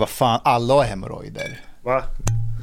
[0.00, 1.60] Vad fan, alla har hemorrojder.
[1.84, 2.02] Va?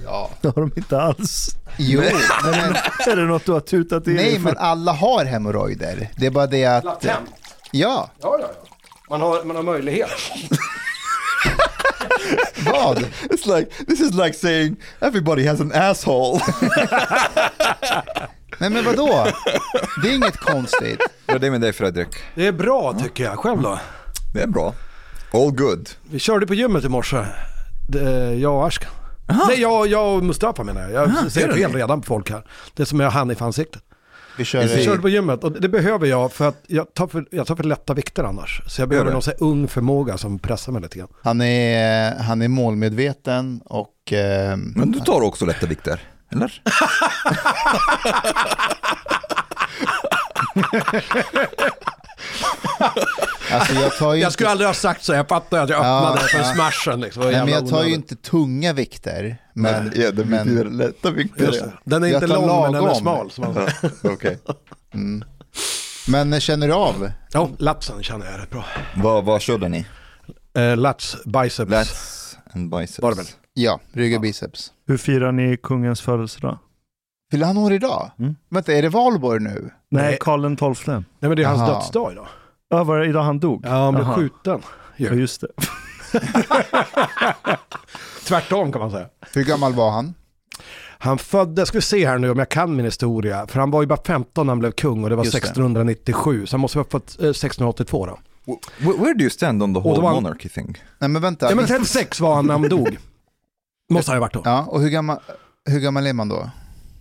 [0.06, 0.30] Ja.
[0.42, 1.50] Det har de inte alls.
[1.78, 2.76] Jo, men,
[3.12, 4.40] Är det något du har tutat i nej för?
[4.40, 6.10] men alla har hemorrojder.
[6.16, 6.84] Det är bara det att...
[6.84, 7.30] Latent.
[7.71, 8.48] Ja, Ja, ja, ja.
[9.10, 10.10] Man har, man har möjlighet.
[12.66, 12.98] vad?
[13.30, 16.39] It's like this is like saying everybody has an asshole.
[18.60, 19.28] Nej men vadå?
[20.04, 21.02] Det är inget konstigt.
[21.25, 22.08] Vad är det med dig Fredrik?
[22.36, 23.39] Det är bra tycker jag.
[23.39, 23.80] Själv då?
[24.33, 24.74] Det är bra.
[25.32, 25.90] All good.
[26.10, 27.26] Vi körde på gymmet i morse.
[28.40, 28.92] Jag och Ashkan.
[29.48, 31.10] Nej, jag, jag och Mustafa menar jag.
[31.10, 32.44] Jag ser gör fel redan på folk här.
[32.73, 33.81] Det är som jag hann i ansiktet.
[34.38, 34.64] Vi kör...
[34.64, 37.56] Vi körde på gymmet och det behöver jag för att jag tar för, jag tar
[37.56, 38.62] för lätta vikter annars.
[38.67, 41.08] Så jag behöver någon så här ung förmåga som pressar mig lite grann.
[41.23, 44.14] Han är, han är målmedveten och...
[44.14, 46.00] Eh, Men du tar också lätta vikter,
[46.31, 46.62] eller?
[53.52, 55.83] alltså jag tar ju Jag inte, skulle aldrig ha sagt så, jag fattar att jag
[55.85, 56.44] Ja, öppnade för ja.
[56.53, 57.23] smashen liksom.
[57.23, 59.38] Nej, men jag tar ju inte tunga vikter.
[59.53, 61.73] Men, ja, det men, betyder lätta vikter.
[61.83, 62.95] Den är Jag inte lång men den är lagom.
[62.95, 63.31] smal.
[63.31, 63.91] Som man säger.
[64.13, 64.39] Okej.
[66.07, 67.11] men känner du av?
[67.31, 68.66] Ja, latsen känner jag rätt bra.
[68.95, 69.85] Vad, vad körde ni?
[70.57, 71.72] Eh, lats, biceps.
[71.72, 73.17] Lats and biceps.
[73.17, 73.25] Väl?
[73.53, 74.72] Ja, rygg och biceps.
[74.88, 76.57] Hur firar ni kungens födelsedag?
[77.31, 78.11] Fyller han år idag?
[78.20, 78.36] Mm.
[78.50, 79.70] Vänta, är det valborg nu?
[79.89, 80.17] Nej.
[80.22, 80.94] Karl den XII.
[80.95, 81.73] Nej men det är hans Aha.
[81.73, 82.28] dödsdag idag.
[82.69, 83.61] Ja, var det idag han dog?
[83.66, 84.16] Ja, han blev Aha.
[84.16, 84.61] skjuten.
[84.97, 85.47] Ja, just det.
[88.28, 89.08] Tvärtom kan man säga.
[89.34, 90.14] Hur gammal var han?
[91.00, 93.81] Han föddes, ska vi se här nu om jag kan min historia, för han var
[93.81, 95.38] ju bara 15 när han blev kung och det var Just det.
[95.38, 98.19] 1697, så han måste ha fått eh, 1682 då.
[98.78, 100.78] Where, where do you stand on the whole han- monarchy thing?
[101.00, 101.50] Nej men vänta.
[101.50, 102.97] Ja men 36 var han när han dog.
[103.89, 104.41] Måste han ha varit då.
[104.45, 105.19] Ja, och hur gammal,
[105.69, 106.50] hur gammal är man då?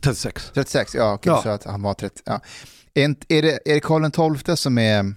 [0.06, 0.50] 36.
[0.54, 0.94] 36?
[0.94, 1.42] Ja, okej, Ja.
[1.42, 2.22] så att han var 30.
[2.24, 2.40] Ja.
[2.94, 5.14] Är, det, är det Karl XII som är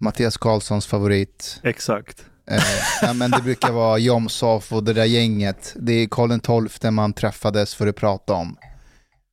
[0.00, 1.60] Mattias Karlssons favorit?
[1.62, 2.26] Exakt.
[2.50, 2.62] Eh,
[3.02, 5.74] ja, men det brukar vara Jomshof och det där gänget.
[5.80, 8.56] Det är Karl XII man träffades för att prata om.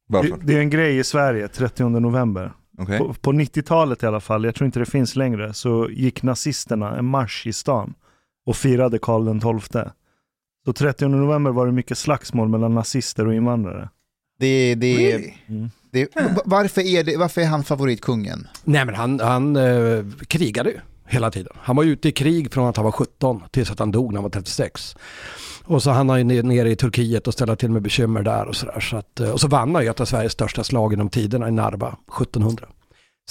[0.07, 0.37] Det, Varför?
[0.43, 2.53] det är en grej i Sverige, 30 november.
[2.77, 2.97] Okej.
[2.97, 6.97] På, på 90-talet i alla fall, jag tror inte det finns längre, så gick nazisterna
[6.97, 7.93] en marsch i stan
[8.45, 9.81] och firade Karl XII.
[10.65, 13.89] Så 30 november var det mycket slagsmål mellan nazister och invandrare.
[14.39, 15.33] Det, det, Really?
[15.91, 18.47] det, va- varför, är det, varför är han favoritkungen?
[18.63, 21.53] Nej men han, han eh, krigade ju hela tiden.
[21.61, 24.17] Han var ute i krig från att han var 17 tills att han dog när
[24.17, 24.95] han var 36.
[25.65, 28.45] Och så han har ju ner- nere i Turkiet och ställa till med bekymmer där
[28.45, 28.79] och sådär.
[28.79, 31.47] Så att, eh, och så vann han ju ett av Sveriges största slag genom tiderna
[31.47, 32.67] i Narva 1700.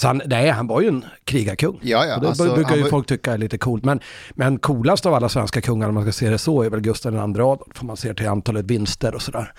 [0.01, 1.79] Så han, nej, han var ju en krigarkung.
[1.81, 2.15] Ja, ja.
[2.15, 3.85] Och det alltså, brukar ju var- folk tycka är lite coolt.
[3.85, 3.99] Men,
[4.33, 7.13] men coolast av alla svenska kungar, om man ska se det så, är väl Gustav
[7.13, 7.61] II Adolf.
[7.75, 9.53] För man ser till antalet vinster och sådär.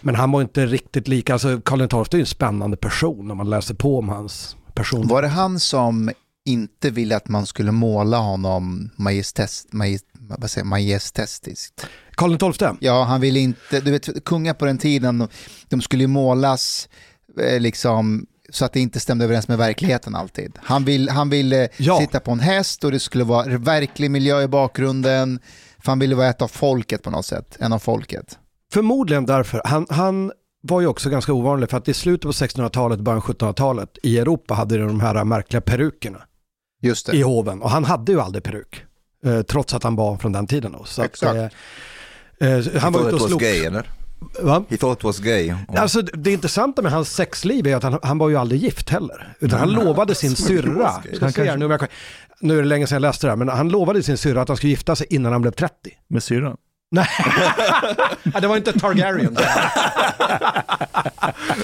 [0.00, 3.36] Men han var inte riktigt lika, alltså Karl XII är ju en spännande person om
[3.36, 5.08] man läser på om hans person.
[5.08, 6.10] Var det han som
[6.44, 11.86] inte ville att man skulle måla honom majestest, majest, vad säger, majestästiskt?
[12.14, 12.68] Karl XII?
[12.80, 15.28] Ja, han ville inte, du vet kungar på den tiden,
[15.68, 16.88] de, skulle ju målas
[17.40, 20.52] eh, liksom så att det inte stämde överens med verkligheten alltid.
[20.62, 21.98] Han, vill, han ville Ja.
[22.00, 25.40] sitta på en häst och det skulle vara verklig miljö i bakgrunden.
[25.78, 28.38] För han ville vara ett av folket på något sätt, en av folket.
[28.72, 29.62] Förmodligen därför.
[29.64, 30.32] Han, han
[30.62, 34.18] var ju också ganska ovanlig för att i slutet på 1600-talet, början av 1700-talet i
[34.18, 36.22] Europa hade de de här märkliga perukerna
[36.82, 37.16] Just det.
[37.16, 37.62] i hoven.
[37.62, 38.84] Och han hade ju aldrig peruk.
[39.24, 40.84] Eh, trots att han var från den tiden då.
[40.84, 41.34] Så att, Exakt.
[42.40, 43.42] eh, eh, han var ute och slogs.
[43.44, 43.90] gay, eller?
[44.42, 44.64] Va?
[44.68, 45.54] He thought it was gay.
[45.68, 49.36] Alltså det intressanta med hans sexliv är att han, han var ju aldrig gift heller.
[49.40, 51.86] Utan han lovade sin syrra, Han kanske- nu, jag,
[52.40, 54.48] nu är det länge sedan jag läste det här, men han lovade sin syrra att
[54.48, 55.74] han skulle gifta sig innan han blev 30.
[56.08, 56.56] Med syrran.
[56.92, 57.06] Nej,
[58.40, 59.34] det var inte Targaryen.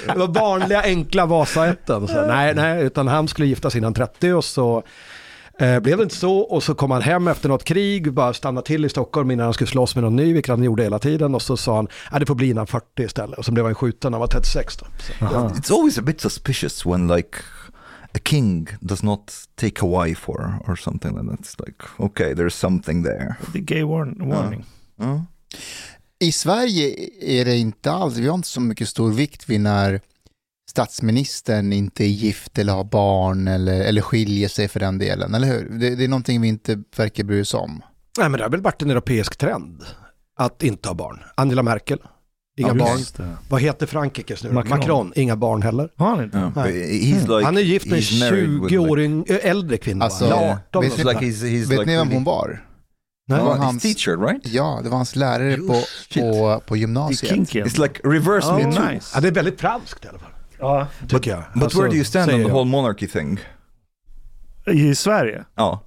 [0.07, 2.09] det var vanliga enkla Vasaätten.
[2.27, 4.83] Nej, nej, utan han skulle gifta sig innan 30 och så
[5.59, 6.39] eh, blev det inte så.
[6.39, 9.55] Och så kom han hem efter något krig, bara stannade till i Stockholm innan han
[9.55, 11.35] skulle slåss med någon ny, vilket han gjorde hela tiden.
[11.35, 13.39] Och så sa han, att det får bli innan 40 istället.
[13.39, 14.87] Och så blev han skjuten när han var 36 då.
[15.27, 15.49] Aha.
[15.49, 17.39] It's always a bit suspicious when like
[18.15, 21.41] a king does not take a wife or, or something like that.
[21.41, 23.35] It's like, okay, there's something there.
[23.53, 24.65] Det är gay warn- warning.
[26.19, 30.01] I Sverige är det inte alls, vi har inte så mycket stor vikt vid när
[30.71, 35.49] statsministern inte är gift eller har barn eller, eller skiljer sig för den delen, eller
[35.49, 35.79] hur?
[35.79, 37.83] Det, det är någonting vi inte verkar bry oss om.
[38.19, 39.83] Nej, men det har väl varit en europeisk trend
[40.39, 41.21] att inte ha barn.
[41.35, 41.99] Angela Merkel,
[42.57, 42.99] inga Ja, barn.
[43.17, 43.37] Det.
[43.49, 44.53] Vad heter Frankrikes nu?
[44.53, 44.79] Macron.
[44.79, 45.91] Macron, inga barn heller.
[45.97, 50.05] Han like, han är gift med en he's married with, 20 år äh, äldre kvinna.
[50.05, 50.37] Alltså, va?
[50.37, 52.67] Eller 18 vet like Vet like ni vem hon var?
[53.29, 53.39] Nej.
[53.39, 54.47] Det var Oh, hans- teacher, right?
[54.47, 55.75] Ja, det var hans lärare på,
[56.09, 56.23] shit.
[56.23, 57.33] på, på gymnasiet.
[57.33, 58.89] It's like reverse Ja, me too.
[58.93, 59.11] nice.
[59.15, 60.87] Ja, det är väldigt franskt i alla fall, Ja.
[61.09, 61.45] tycker jag.
[61.55, 63.41] But Alltså, where do you stand on säger the whole monarchy thing?
[64.67, 65.45] I Sverige?
[65.55, 65.83] Ja.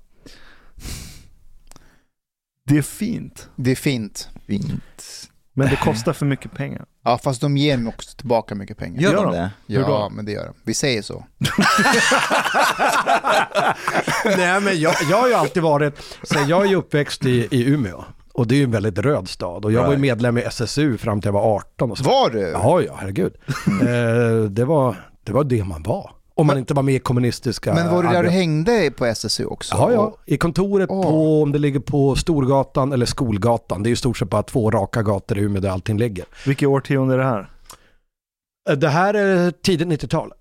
[2.65, 3.49] Det är fint.
[3.55, 4.29] Det är fint.
[4.47, 5.29] Fint.
[5.53, 6.85] Men det kostar för mycket pengar.
[7.09, 9.01] Ja, fast de ger mig också tillbaka mycket pengar.
[9.01, 9.37] Gör Gör de de?
[9.37, 9.51] det?
[9.65, 10.09] Ja, Hur då?
[10.09, 10.53] men det gör de.
[10.63, 11.25] Vi säger så.
[14.37, 17.69] Nej men jag, jag har ju alltid varit, så jag är ju uppväxt i, i
[17.69, 18.03] Umeå.
[18.33, 19.65] Och det är ju en väldigt röd stad.
[19.65, 21.91] Och jag var ju medlem i SSU fram till jag var 18.
[21.91, 22.03] Och så.
[22.03, 22.39] Var du?
[22.39, 23.33] Ja, ja, herregud.
[23.81, 26.11] eh, det, var, det var det man var.
[26.39, 27.73] Om man inte var med i kommunistiska...
[27.73, 29.75] Men var det där du hängde på SSU också?
[29.77, 30.15] Ja, ja.
[30.25, 31.03] I kontoret Åh.
[31.03, 33.83] på, om det ligger på Storgatan eller Skolgatan.
[33.83, 36.25] Det är ju stort sett bara två raka gator i Umeå där allting ligger.
[36.45, 37.49] Vilket årtionde är det här?
[38.69, 40.31] Eh, Det här är tidigt 90-tal.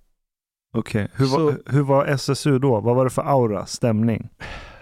[0.76, 2.80] Okej, hur, Så- var, hur var SSU då?
[2.80, 4.28] Vad var det för aura, stämning?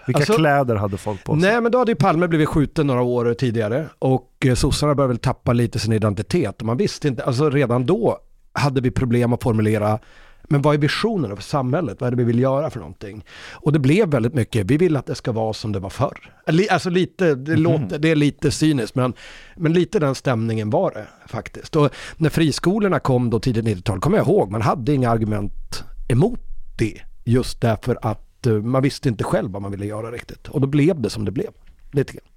[0.07, 1.41] Vilka Alltså- kläder hade folk på sig?
[1.51, 5.13] Nej, men då hade ju Palme blivit skjuten några år tidigare och eh, sossarna började
[5.13, 6.59] väl tappa lite sin identitet.
[6.61, 8.17] Och man visste inte, alltså redan då
[8.53, 9.99] hade vi problem att formulera
[10.47, 12.01] men vad är visionen för samhället?
[12.01, 13.25] Vad är det vi vill göra för någonting?
[13.51, 16.33] Och det blev väldigt mycket, vi vill att det ska vara som det var förr.
[16.69, 19.13] Alltså lite, det, låter, det är lite cyniskt, men,
[19.55, 21.75] men lite den stämningen var det faktiskt.
[21.75, 26.39] Och när friskolorna kom då tidigt 90-tal, kommer jag ihåg, man hade inga argument emot
[26.77, 27.01] det.
[27.25, 30.47] Just därför att eh, man visste inte själv vad man ville göra riktigt.
[30.47, 31.49] Och då blev det som det blev.
[31.91, 32.27] Lite grann.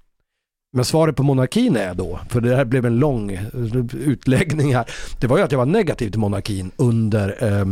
[0.73, 3.43] Men svaret på monarkin är då, för det här blev en lång eh,
[3.93, 4.85] utläggning här,
[5.19, 7.65] det var ju att jag var negativ till monarkin under eh,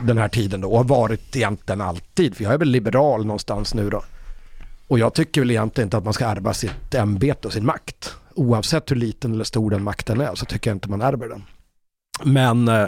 [0.00, 3.74] den här tiden då och har varit egentligen alltid, för jag är väl liberal någonstans
[3.74, 4.02] nu då.
[4.88, 8.14] Och jag tycker väl egentligen inte att man ska ärva sitt ämbete och sin makt.
[8.34, 11.44] Oavsett hur liten eller stor den makten är så tycker jag inte man ärver den.
[12.24, 12.86] Men eh,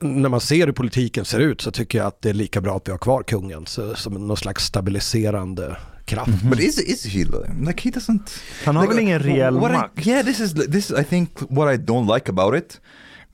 [0.00, 2.76] när man ser hur politiken ser ut så tycker jag att det är lika bra
[2.76, 6.42] att vi har kvar kungen så, som någon slags stabiliserande kraft.
[6.42, 7.24] But is is he
[7.66, 8.40] like he doesn't?
[8.64, 10.06] Han har like, väl ingen reell makt?
[10.06, 10.90] I, yeah, this is this.
[10.90, 12.80] I think what I don't like about it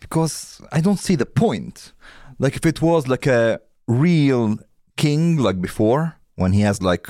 [0.00, 1.92] because I don't see the point.
[2.38, 4.58] Like if it was like a real
[4.96, 7.08] king like before when he has like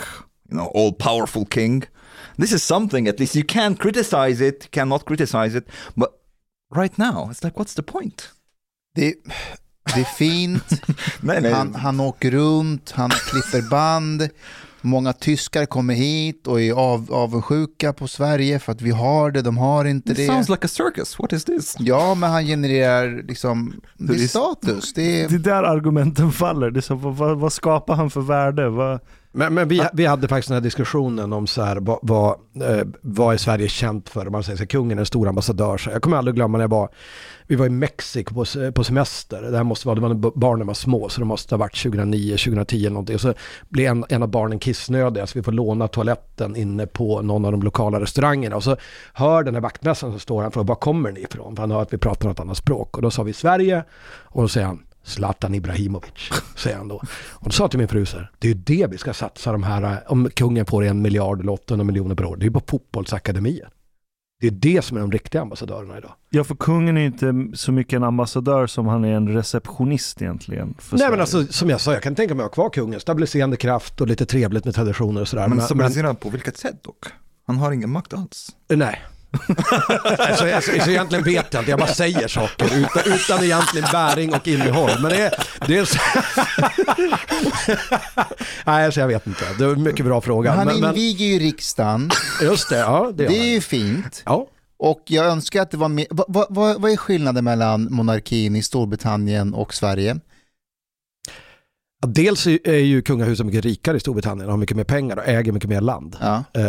[0.50, 1.84] you know all powerful king.
[2.38, 5.68] This is something at least you can't criticize it, cannot criticize it.
[5.96, 6.10] But
[6.70, 8.32] right now it's like what's the point?
[8.94, 9.14] Det,
[9.94, 10.64] det är fint.
[11.20, 11.52] Nej, nej.
[11.52, 14.28] Han, han åker runt, han klipper band.
[14.80, 19.42] Många tyskar kommer hit och är av, avundsjuka på Sverige för att vi har det,
[19.42, 20.26] de har inte It det.
[20.26, 21.18] sounds like a circus.
[21.18, 21.76] What is this?
[21.78, 24.92] Ja, men han genererar liksom, det är status.
[24.92, 26.70] Det är, Det är där argumenten faller.
[26.70, 28.68] Det är så, vad, vad, vad skapar han för värde?
[28.68, 29.00] Vad,
[29.32, 32.30] Men, men vi, vi hade faktiskt den här diskussionen om så här, vad, vad,
[32.62, 34.30] eh, vad är Sverige känt för?
[34.30, 35.78] Man säger så här, kungen är en stor ambassadör.
[35.78, 36.88] Så jag kommer aldrig glömma när jag var,
[37.46, 39.42] vi var i Mexiko på, på semester.
[39.42, 42.36] Det här måste vara, det var barnen var små, så det måste ha varit 2009,
[42.36, 43.14] 2010 eller någonting.
[43.14, 43.34] Och så
[43.68, 47.52] blir en, en av barnen kissnödiga, så vi får låna toaletten inne på någon av
[47.52, 48.56] de lokala restaurangerna.
[48.56, 48.76] Och så
[49.12, 51.56] hör den här vaktmästaren som står här frågar, var kommer ni ifrån?
[51.56, 52.96] För han hör att vi pratar något annat språk.
[52.96, 53.84] Och då sa vi Sverige,
[54.24, 56.94] och då säger han, Zlatan Ibrahimovic, säger han då.
[57.30, 59.14] Och då sa jag till min fru så här, det är ju det vi ska
[59.14, 62.42] satsa de här, eh, om kungen får en miljard eller 800 miljoner per år, det
[62.42, 63.68] är ju på fotbollsakademier.
[64.40, 66.12] Det är det som är de riktiga ambassadörerna idag.
[66.30, 70.74] ja, för kungen är inte så mycket en ambassadör som han är en receptionist egentligen.
[70.78, 71.20] För Nej men Sverige.
[71.40, 74.06] alltså som jag sa, jag kan tänka mig att ha kvar kungen, stabiliserande kraft och
[74.06, 75.42] lite trevligt med traditioner och sådär.
[75.42, 77.04] Men Men, men, stabiliserad på vilket sätt dock?
[77.46, 78.48] Han har ingen makt alls.
[78.68, 79.02] nej.
[80.18, 84.34] Alltså, alltså, så egentligen vet jag inte, jag bara säger saker utan, utan egentligen bäring
[84.34, 84.90] och innehåll.
[85.00, 85.32] Men det är...
[85.66, 85.98] Det är så...
[88.64, 89.44] nej, alltså, jag vet inte.
[89.58, 90.50] Det är en mycket bra fråga.
[90.50, 92.10] han men, men, inviger ju riksdagen,
[92.42, 94.22] just det, ja det, det är ju fint.
[94.26, 94.46] Ja.
[94.78, 98.62] Och jag önskar att det var mer, vad, vad, vad är skillnaden mellan monarkin i
[98.62, 100.16] Storbritannien och Sverige?
[102.06, 105.68] Dels är ju kungahuset mycket rikare i Storbritannien, har mycket mer pengar och äger mycket
[105.68, 106.16] mer land.
[106.20, 106.44] Ja.
[106.54, 106.62] Eh,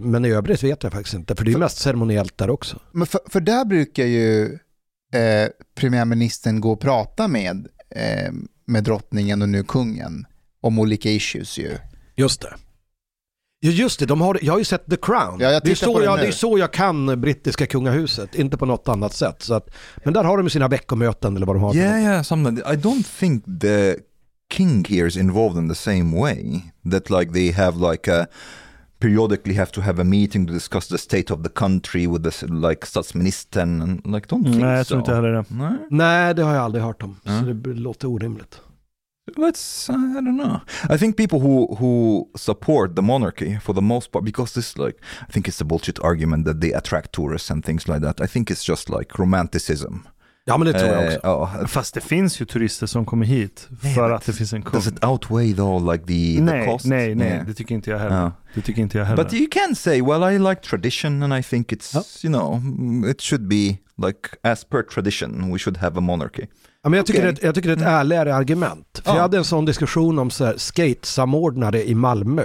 [0.00, 2.80] Men i övrigt vet jag faktiskt inte, för det är ju mest ceremoniellt där också.
[2.92, 4.44] Men för, för där brukar ju
[5.14, 8.32] eh, premiärministern gå och prata med, eh,
[8.66, 10.26] med drottningen och nu kungen
[10.60, 11.70] om olika issues ju.
[12.16, 12.54] Just det.
[13.60, 15.40] Ja, just det, de har, jag har ju sett The Crown.
[15.40, 18.88] Ja, det, är så jag, det är så jag kan brittiska kungahuset, inte på något
[18.88, 19.50] annat sätt.
[19.50, 19.70] Att,
[20.04, 21.76] men där har de sina veckomöten eller vad de har.
[21.76, 22.58] Yeah, yeah, something.
[22.58, 23.96] I don't think the
[24.48, 26.62] king here is involved in the same way.
[26.90, 28.26] That like they have like a
[29.00, 32.46] periodically have to have a meeting to discuss the state of the country with the
[32.46, 34.88] like statsministern and like don't think Nej, jag so.
[34.94, 35.44] tror inte heller det.
[35.50, 37.16] No, Nej, det har jag aldrig hört om.
[37.24, 37.40] Ja.
[37.40, 38.60] Så det låter orimligt.
[39.36, 40.60] let's I don't know.
[40.88, 44.98] I think people who who support the monarchy for the most part because this like
[45.28, 48.20] I think it's a bullshit argument that they attract tourists and things like that.
[48.20, 50.06] I think it's just like romanticism.
[50.48, 51.20] Ja, men det tror jag Eh, också.
[51.22, 54.72] ja, Fast det finns ju turister som kommer hit för att det finns en kung.
[54.72, 56.84] does it outweigh though like the, the Nej, cost?
[56.86, 57.46] nej, nej, Yeah.
[57.46, 58.16] det tycker inte jag heller.
[58.16, 58.32] Ja.
[58.54, 59.24] Det tycker inte jag heller.
[59.24, 62.02] But you can say, well, I like tradition, and I think it's Ja.
[62.28, 63.76] you know mm, it should be
[64.06, 66.42] like as per tradition, we should have a monarchy.
[66.82, 67.32] Ja, men jag, tycker Okej.
[67.40, 69.00] det, jag tycker det är ett ärligare argument.
[69.04, 69.14] För Ja.
[69.14, 72.44] Jag hade en sån diskussion om så här skate-samordnare i Malmö.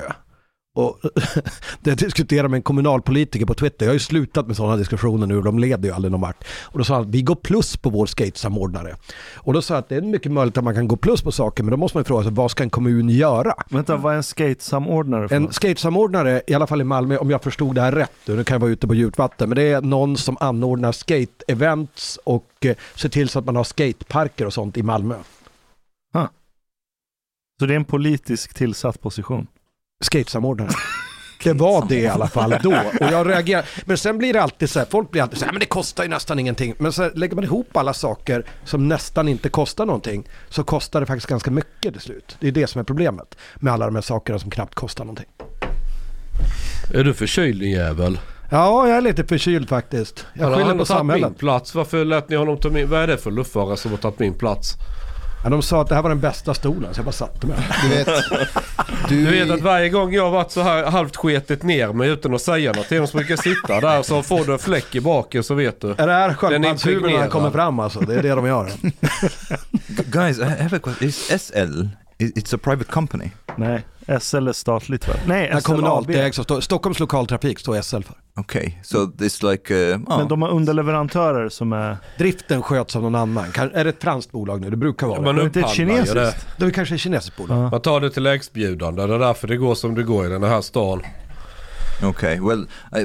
[0.76, 1.00] Och
[1.82, 3.86] det diskuterade med en kommunalpolitiker på Twitter.
[3.86, 6.44] Jag har ju slutat med sådana diskussioner nu, de leder ju aldrig någon vart.
[6.62, 8.96] Och då sa han att vi går plus på vår skatesamordnare.
[9.36, 11.32] Och då sa jag att det är mycket möjligt att man kan gå plus på
[11.32, 13.54] saker, men då måste man ju fråga sig vad ska en kommun göra?
[13.70, 17.44] Vänta, vad är en skatesamordnare för En skatesamordnare, i alla fall i Malmö, om jag
[17.44, 19.82] förstod det här rätt, nu kan jag vara ute på djupt vatten, men det är
[19.82, 24.78] någon som anordnar skate-events och eh, ser till så att man har skateparker och sånt
[24.78, 25.16] i Malmö.
[27.60, 29.48] Så det är en politisk tillsatt position?
[30.02, 30.70] Skatesamordnare.
[31.44, 32.70] Det var det i alla fall då.
[33.00, 33.66] Och jag reagerar.
[33.86, 36.04] Men sen blir det alltid så här, folk blir alltid så här, men det kostar
[36.04, 36.76] ju nästan ingenting.
[36.78, 41.06] Men så lägger man ihop alla saker som nästan inte kostar någonting, så kostar det
[41.06, 42.38] faktiskt ganska mycket till slut.
[42.40, 45.28] Det är det som är problemet med alla de här sakerna som knappt kostar någonting.
[46.94, 48.20] Är du förkyld din jävel?
[48.52, 50.26] Ja, jag är lite förkyld faktiskt.
[50.34, 51.38] Jag Han har skyller ändå på tagit min samhället.
[51.38, 51.76] plats.
[51.76, 52.90] Varför lät ni honom ta min...
[52.90, 54.76] Vad är det för luffare som har tagit min plats?
[55.44, 57.58] Ja, de sa att det här var den bästa stolen, så jag bara satte mig.
[57.84, 58.08] Du vet,
[59.10, 62.10] du, Du vet att varje gång jag har varit så här halvt sketit ner mig
[62.10, 64.96] utan att säga något till dem så brukar sitta där så får du en fläck
[64.96, 65.92] i baken så vet du.
[65.98, 67.32] Är det här sköldpaddshuvudena impregnerad.
[67.32, 68.00] kommer fram alltså?
[68.00, 68.70] Det är det de gör.
[70.12, 71.08] Guys, I have a question.
[71.08, 71.88] Is SL,
[72.26, 73.32] it's a private company?
[73.56, 73.86] Nej,
[74.20, 75.14] SL är statligt va?
[75.26, 76.16] Nej, När kommunalt SLAB.
[76.18, 78.16] ägs av Sto- Stockholms lokaltrafik står SL för.
[78.36, 81.98] Okay, so it's like, uh, oh, Men de har underleverantörer som är...
[82.18, 83.52] Driften sköts av någon annan.
[83.52, 84.70] Kan, är det ett franskt bolag nu?
[84.70, 85.42] Det brukar vara Man det.
[85.42, 85.92] är inte ett ju det.
[86.06, 86.48] kinesiskt?
[86.58, 87.58] Det är kanske ett kinesiskt bolag.
[87.58, 87.70] Ja.
[87.70, 89.08] Man tar det till lägstbjudande.
[89.08, 91.02] Det är därför det går som det går i den här stan.
[92.04, 92.40] okay.
[92.40, 93.02] Well, I,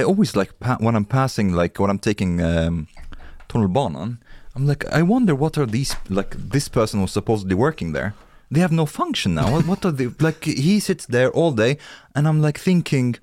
[0.00, 2.86] I always like when I'm passing, like when I'm taking um,
[3.52, 4.16] tunnelbanan,
[4.54, 6.36] I'm like, I wonder what are these like.
[6.36, 8.14] This person was supposedly working there.
[8.50, 9.60] They have no function now.
[9.62, 10.44] what, are they like?
[10.44, 11.78] He sits there all day,
[12.14, 13.16] and I'm like thinking,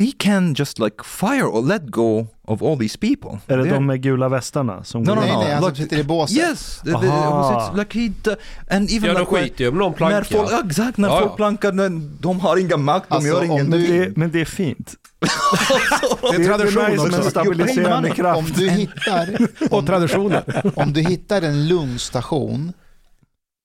[0.00, 3.38] he can just like fire or let go of all these people.
[3.46, 5.38] Är det They're- de med gula västarna som No, går no, nej, in?
[5.38, 6.36] nej, han som Look, sitter i båset.
[6.36, 8.36] Yes, the, the, it's like he
[8.76, 10.22] and even Ja, de like skiter ju om någon när plankar.
[10.22, 11.36] folk, ja, exakt, när Ja, folk ja.
[11.36, 11.90] plankar, när
[12.20, 13.70] de har inga makt, de Alltså, gör om ingenting.
[13.70, 14.94] Men det, är, men det är fint.
[16.20, 18.54] Det är tradition det är som en stabiliserande Om kraft.
[18.56, 20.72] du hittar, Och traditioner.
[20.76, 22.72] om du hittar en lugn station,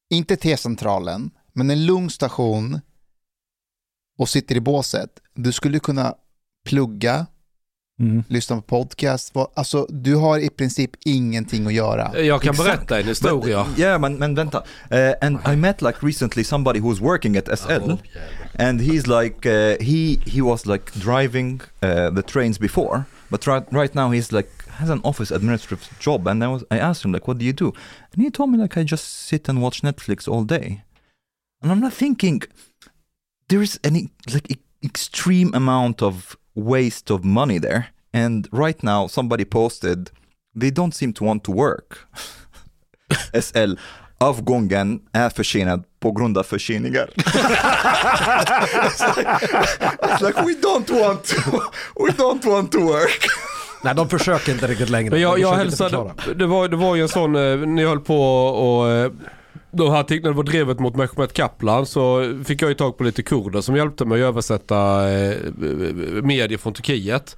[0.10, 2.80] inte T-centralen, men en lugn station
[4.18, 6.14] och sitter i båset, du skulle kunna
[6.66, 7.28] plugga,
[8.00, 8.24] Mm.
[8.28, 12.20] lyssna på podcast, alltså du har i princip ingenting att göra.
[12.22, 12.68] Jag kan Exakt.
[12.70, 13.64] berätta en historia.
[13.70, 14.58] But, yeah, men, men vänta.
[14.92, 17.92] Uh, and I met like recently somebody who's working at SL,
[18.60, 23.64] and he's like, uh, he he was like driving uh, the trains before, but right
[23.72, 27.14] right now he's like has an office administrative job, and I was I asked him
[27.14, 27.68] like, what do you do?
[28.14, 30.84] And he told me like I just sit and watch Netflix all day,
[31.62, 32.42] and I'm not thinking
[33.48, 37.84] there is any like e- extreme amount of waste of money there,
[38.14, 40.10] and right now somebody posted
[40.60, 41.98] they don't seem to want to work.
[43.42, 43.74] SL
[44.18, 47.10] avgången är försenad på grund av förseningar.
[47.16, 49.28] it's, like,
[50.02, 51.42] it's like we don't want to,
[51.96, 53.28] we don't want to work.
[53.84, 55.12] Nej, de försöker inte riktigt längre.
[55.12, 58.48] Men jag, jag hälsade, det var, det var ju en sån, eh, jag höll på
[58.48, 59.12] och
[59.78, 63.04] de här när det var drevet mot Mehmet Kaplan så fick jag ju tag på
[63.04, 65.38] lite kurder som hjälpte mig att översätta eh,
[66.24, 67.38] medier från Turkiet.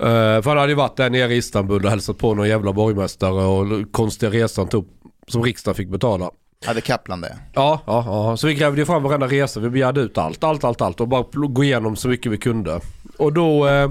[0.00, 2.72] Eh, för han hade ju varit där nere i Istanbul och hälsat på någon jävla
[2.72, 4.88] borgmästare och konstiga resan tog,
[5.28, 6.30] som riksdagen fick betala.
[6.66, 7.38] Hade Kaplan det?
[7.54, 9.60] Ja, ja, ja, så vi grävde ju fram varenda resa.
[9.60, 12.80] Vi begärde ut allt, allt, allt, allt och bara gå igenom så mycket vi kunde.
[13.18, 13.90] Och då, eh,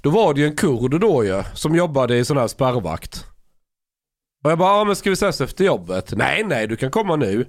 [0.00, 3.26] då var det ju en kurd då ju som jobbade i sån här spärrvakt.
[4.44, 6.12] Och jag bara, ja men ska vi ses efter jobbet?
[6.16, 7.46] Nej, nej, du kan komma nu.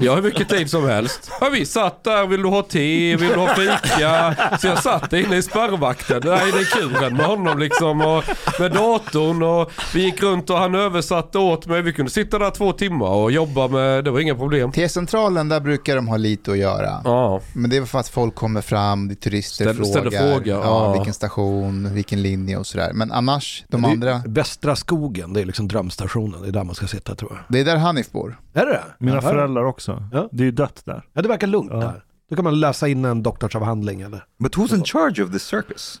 [0.00, 1.30] Jag har hur mycket tid som helst.
[1.40, 4.34] Ja, vi satt där, vill du ha te, vill du ha fika?
[4.60, 8.24] Så jag satt där inne i spärrvakten, där i den kuren med honom liksom och
[8.60, 11.82] med datorn och vi gick runt och han översatte åt mig.
[11.82, 14.72] Vi kunde sitta där två timmar och jobba med, det var inga problem.
[14.72, 17.00] T-centralen, där brukar de ha lite att göra.
[17.04, 20.10] Ja, Men det är för att folk kommer fram, det är turister Ställer- frågar, ställer
[20.32, 20.92] frågor, ja, ja.
[20.92, 22.90] vilken station, vilken linje och sådär.
[22.94, 26.01] Men annars, de andra, Västra skogen, det är liksom drömstationen.
[26.42, 27.40] Det är där man ska sitta tror jag.
[27.48, 28.40] det är där Hanif bor.
[28.52, 28.84] Är det det?
[28.98, 30.08] Mina ja, föräldrar också.
[30.12, 30.28] Ja.
[30.32, 31.04] Det är ju dött där.
[31.12, 31.78] Ja, det verkar lugnt Ja.
[31.78, 32.04] där.
[32.30, 34.24] Då kan man läsa in en doktorsavhandling eller?
[34.38, 36.00] But who's in charge of this circus?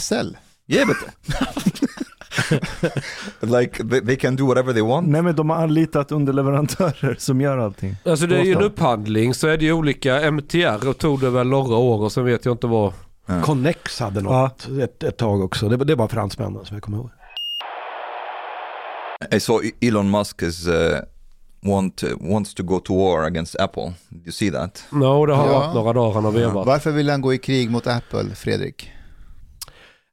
[0.00, 0.36] SL.
[0.66, 0.96] Yeah, but
[3.40, 5.08] like they, they can do whatever they want.
[5.08, 7.96] Nej men de har anlitat underleverantörer som gör allting.
[8.04, 11.30] alltså det är ju en upphandling så är det ju olika MTR och tog det
[11.30, 12.92] väl några år och sen vet jag inte vad.
[13.26, 13.42] Ja.
[13.42, 15.68] Connex hade något ett, ett tag också.
[15.68, 17.10] Det, det var fransmännen som jag kommer ihåg.
[19.32, 20.74] I saw E- Elon Musk is uh,
[21.62, 23.92] want wants to go to war against Apple.
[24.08, 24.84] Did you see that?
[24.92, 25.52] No, det har Ja.
[25.58, 26.66] varit några dagar han har vevat.
[26.66, 28.90] Varför vill han gå i krig mot Apple, Fredrik?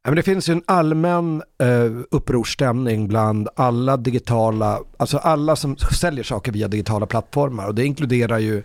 [0.04, 5.76] Ja, men det finns ju en allmän eh, upprorsstämning bland alla digitala, alltså alla som
[5.76, 8.62] säljer saker via digitala plattformar och det inkluderar ju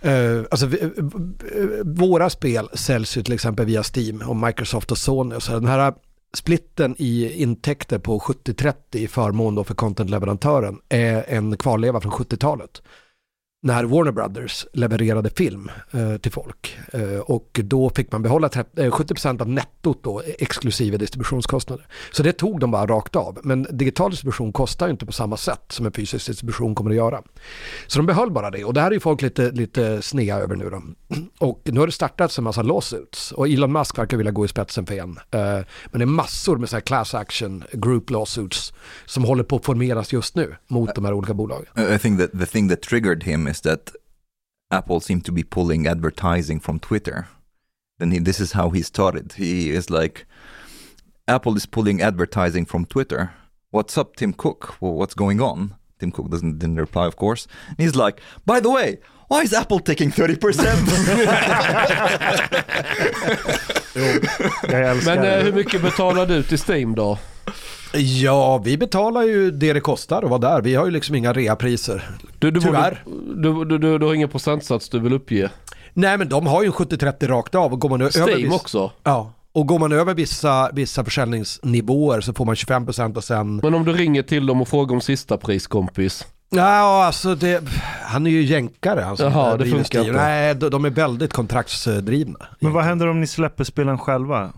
[0.00, 4.90] Eh, alltså, vi, eh, eh, våra spel säljs ju till exempel via Steam och Microsoft
[4.90, 5.40] och Sony.
[5.40, 5.94] Så den här
[6.34, 12.82] splitten i intäkter på 70-30 i förmån då för contentleverantören är en kvarleva från 70-talet.
[13.64, 16.78] När Warner Brothers levererade film eh, till folk.
[16.92, 21.86] Eh, och då fick man behålla 30, eh, 70% av nettot då, exklusive distributionskostnader.
[22.12, 23.38] Så det tog de bara rakt av.
[23.42, 26.96] Men digital distribution kostar ju inte på samma sätt som en fysisk distribution kommer att
[26.96, 27.22] göra.
[27.86, 30.56] Så de behöll bara det och det här är ju folk lite, lite snea över
[30.56, 30.82] nu då.
[31.38, 34.48] Och nu har det startats en massa lawsuits och Elon Musk verkar vilja gå i
[34.48, 35.18] spetsen för en.
[35.30, 35.40] Eh,
[35.90, 38.72] Men det är massor med så här class action group lawsuits
[39.06, 41.66] som håller på att formeras just nu mot de här olika bolagen.
[41.94, 43.92] I think that the thing that triggered him is that
[44.70, 47.28] Apple seemed to be pulling advertising from Twitter.
[47.98, 49.34] Then he, this is how he started.
[49.36, 50.26] He is like,
[51.28, 53.30] Apple is pulling advertising from Twitter.
[53.70, 54.76] What's up, Tim Cook?
[54.80, 55.74] Well, what's going on?
[55.98, 57.46] Tim Cook doesn't didn't reply, of course.
[57.68, 60.34] And he's like, by the way, why is Apple taking 30%?
[64.68, 65.42] Jag älskar Men eh, det.
[65.42, 67.18] hur mycket betalar du till Steam då?
[67.96, 70.62] Ja, vi betalar ju det det kostar att vara där.
[70.62, 72.10] Vi har ju liksom inga reapriser.
[72.38, 73.02] Du, du, Tyvärr.
[73.36, 75.50] Du, du, du, du har ingen procentsats du vill uppge?
[75.92, 78.54] Nej, men de har ju en 70-30 rakt av och går man över Steam viss-
[78.54, 78.92] också?
[79.02, 83.56] Ja, och går man över vissa, vissa försäljningsnivåer så får man 25% och sen...
[83.56, 86.26] Men om du ringer till dem och frågar om sista pris kompis?
[86.50, 87.62] Ja, alltså det...
[88.02, 89.16] Han är ju jänkare.
[89.16, 90.12] Som Jaha, det funkar inte.
[90.12, 92.38] Nej, de, de är väldigt kontraktsdrivna.
[92.60, 94.52] Men vad händer om ni släpper spelen själva?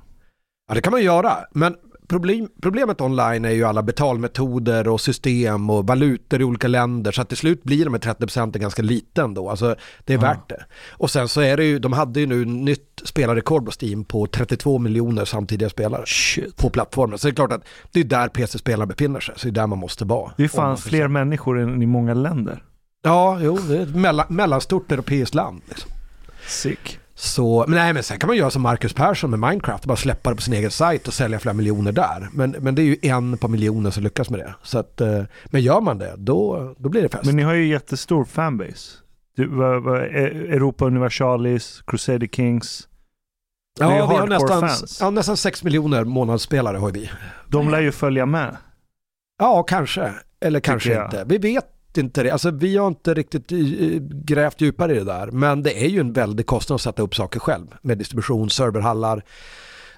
[0.68, 1.36] Ja, det kan man göra.
[1.52, 1.74] Men
[2.08, 7.12] problem, problemet online är ju alla betalmetoder och system och valutor i olika länder.
[7.12, 9.50] Så att till slut blir de med 30% ganska liten då.
[9.50, 10.22] Alltså det är Ja.
[10.22, 10.64] värt det.
[10.90, 14.26] Och sen så är det ju, de hade ju nu nytt spelarrekord på Steam på
[14.26, 16.56] 32 miljoner samtidiga spelare Shit.
[16.56, 17.18] på plattformen.
[17.18, 19.34] Så det är klart att det är där PC-spelare befinner sig.
[19.38, 20.32] Så det är där man måste vara.
[20.36, 22.62] Det är fan fler människor än i många länder.
[23.02, 25.62] Ja, jo, det är ett mellan, mellanstort europeiskt land.
[25.68, 25.90] Liksom.
[26.46, 26.98] Sick.
[27.18, 30.30] Så, men nej men sen kan man göra som Marcus Persson med Minecraft, bara släppa
[30.30, 32.28] det på sin egen sajt och sälja flera miljoner där.
[32.32, 34.54] Men, men det är ju en på miljoner som lyckas med det.
[34.62, 37.24] Så att, eh, men gör man det, då, då blir det fest.
[37.24, 38.98] Men ni har ju jättestor fanbase.
[39.36, 42.88] Du, E- Europa Universalis, Crusader Kings.
[43.80, 47.10] ja, vi har nästan, ja, nästan 6 miljoner månadsspelare har vi.
[47.48, 48.56] De lär ju följa med.
[49.38, 50.12] Ja, kanske.
[50.40, 51.24] Eller kanske inte.
[51.26, 51.66] Vi vet
[51.98, 52.30] inte det.
[52.30, 53.58] Alltså, vi har inte riktigt eh,
[54.24, 55.26] grävt djupare i det där.
[55.30, 57.66] Men det är ju en väldig kostnad att sätta upp saker själv.
[57.82, 59.22] Med distribution, serverhallar,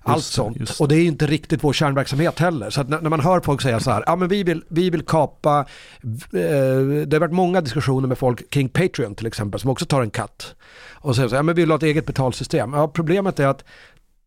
[0.03, 0.57] allt Just sånt.
[0.57, 0.81] just.
[0.81, 2.71] Och det är inte riktigt vår kärnverksamhet heller.
[2.71, 5.03] Så när, när man hör folk säga så här, ja men vi vill, vi vill
[5.03, 9.87] kapa, eh, det har varit många diskussioner med folk kring Patreon till exempel, som också
[9.87, 10.55] tar en katt.
[10.95, 12.73] Och säger så här, ja men vi vill ha ett eget betalsystem.
[12.73, 13.65] Ja, problemet är att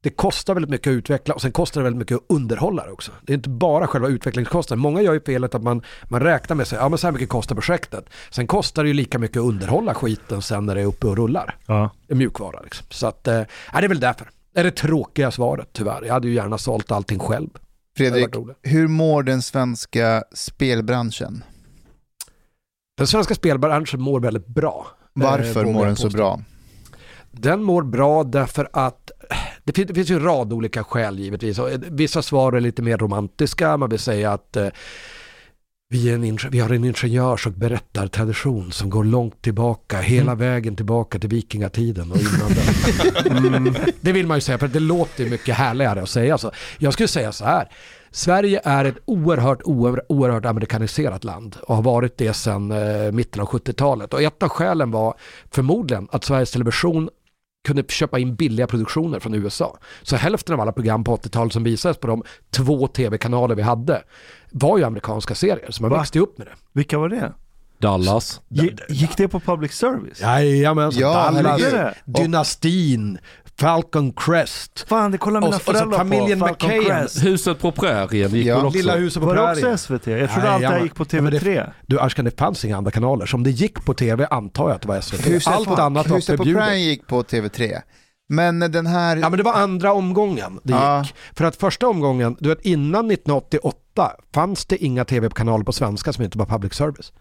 [0.04, 2.92] det kostar väldigt mycket att utveckla och sen kostar det väldigt mycket att underhålla det
[2.92, 3.12] också.
[3.22, 4.82] Det är inte bara själva utvecklingskostnaden.
[4.82, 7.30] Många gör ju felet att man, man räknar med sig, ja men så här mycket
[7.30, 8.06] kostar projektet.
[8.30, 11.18] Sen kostar det ju lika mycket att underhålla skiten sen när det är uppe och
[11.18, 11.56] rullar.
[11.66, 11.90] Ja.
[12.08, 12.86] En mjukvara liksom.
[12.90, 13.34] Så att, eh,
[13.74, 14.30] ja, det är väl därför.
[14.54, 16.02] Det är det tråkiga svaret tyvärr.
[16.06, 17.50] Jag hade ju gärna sålt allting själv.
[17.98, 18.30] Fredrik,
[18.62, 21.44] hur mår den svenska spelbranschen?
[22.98, 24.88] Den svenska spelbranschen mår väldigt bra.
[25.14, 26.42] Varför Eh, mår den så bra?
[27.32, 29.12] Den mår bra därför att
[29.64, 31.60] det finns, det finns ju en rad olika skäl givetvis.
[31.60, 33.78] Eh, Vissa svar är lite mer romantiska.
[33.78, 34.68] Man vill säga att eh,
[35.90, 41.20] vi, en, vi har en ingenjörs och berättartradition som går långt tillbaka, hela vägen tillbaka
[41.20, 42.52] till vikingatiden och innan
[43.44, 43.56] den.
[43.56, 46.52] Mm, det vill man ju säga, för det låter mycket härligare att säga så.
[46.78, 47.70] Jag skulle säga så här.
[48.12, 53.42] Sverige är ett oerhört, oer- oerhört amerikaniserat land och har varit det sedan eh, mitten
[53.42, 54.14] av 70-talet.
[54.14, 55.14] Och ett av skälen var
[55.52, 57.10] förmodligen att Sveriges Television
[57.68, 59.78] kunde köpa in billiga produktioner från USA.
[60.02, 64.04] Så hälften av alla program på 80-talet som visades på de två tv-kanaler vi hade
[64.52, 65.98] var ju amerikanska serier, så man Va?
[65.98, 66.54] växte upp med det.
[66.74, 67.34] Vilka var det?
[67.80, 68.42] Dallas.
[68.50, 70.22] Gi- Gick det på public service?
[70.22, 71.94] Jajamensan, Ja, Dallas, herregud.
[72.06, 73.18] Dynastin,
[73.62, 76.48] Falcon Crest, Fan, det kollar mina Och- och så föräldrar familjen på.
[76.48, 76.86] Falcon McKay.
[76.86, 77.24] Crest.
[77.26, 78.58] Huset på prärien gick Ja.
[78.58, 78.78] väl också?
[78.78, 79.74] Lilla huset på Var det prärien.
[79.74, 80.08] också SVT?
[80.08, 80.72] Jag trodde alltid Jajamän.
[80.72, 81.74] jag gick på Ja, men det- TV3.
[81.88, 83.26] Du Ashkan, det fanns inga andra kanaler.
[83.26, 85.26] Så om det gick på tv antar jag att det var SVT.
[85.30, 86.44] Huset Allt på, annat var Huset på.
[86.44, 87.82] Prime gick på TV3.
[88.30, 89.18] Men den här...
[89.18, 91.02] Ja men det var andra omgången det Ja.
[91.04, 91.14] gick.
[91.38, 96.24] För att första omgången, du vet innan 1988 fanns det inga tv-kanaler på svenska som
[96.24, 97.12] inte var public service.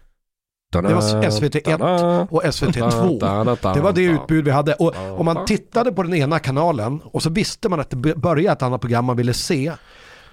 [0.71, 3.73] Det var SVT1 och SVT2.
[3.73, 4.73] Det var det utbud vi hade.
[4.73, 8.53] Och om man tittade på den ena kanalen och så visste man att det började
[8.53, 9.71] ett annat program man ville se.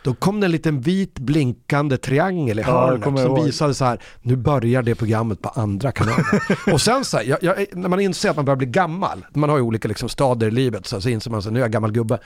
[0.02, 3.84] Då kom det en liten vit blinkande triangel i Ja, hörnet jag som visade så
[3.84, 6.24] här, nu börjar det programmet på andra kanalen.
[6.72, 9.50] och sen så här, jag, jag, när man inser att man börjar bli gammal, man
[9.50, 11.72] har ju olika liksom stadier i livet, så, så inser man att nu är jag
[11.72, 12.18] gammal gubbe.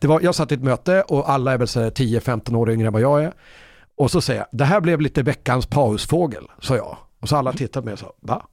[0.00, 2.70] Det var, jag satt i ett möte och alla är väl så här 10-15 år
[2.70, 3.32] yngre än vad jag är.
[3.96, 6.96] Och så säger jag, det här blev lite veckans pausfågel, sa jag.
[7.26, 8.46] Och så alla tittade på mig och sa, va?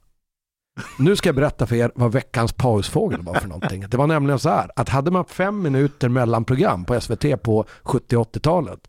[0.98, 3.84] Nu ska jag berätta för er vad veckans pausfågel var för någonting.
[3.88, 7.64] Det var nämligen så här att hade man fem minuter mellan program på SVT på
[7.82, 8.88] 70 80-talet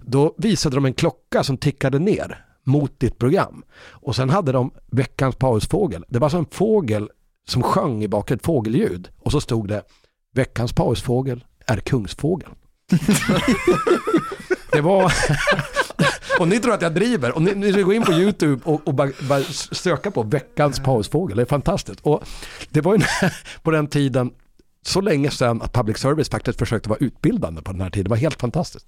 [0.00, 3.64] då visade de en klocka som tickade ner mot ditt program.
[3.78, 6.04] Och sen hade de veckans pausfågel.
[6.08, 7.10] Det var som en fågel
[7.48, 9.82] som sjöng i bak ett fågelljud och så stod det
[10.34, 12.54] veckans pausfågel är kungsfågeln.
[14.72, 15.12] det var...
[16.40, 18.88] och ni tror att jag driver och ni, ni ska gå in på YouTube och,
[18.88, 21.36] och bara, bara söka på veckans pausfågel.
[21.36, 22.00] Det är fantastiskt.
[22.00, 22.22] Och
[22.70, 23.00] det var ju
[23.62, 24.30] på den tiden
[24.82, 28.04] så länge sedan att public service faktiskt försökte vara utbildande på den här tiden.
[28.04, 28.86] Det var helt fantastiskt.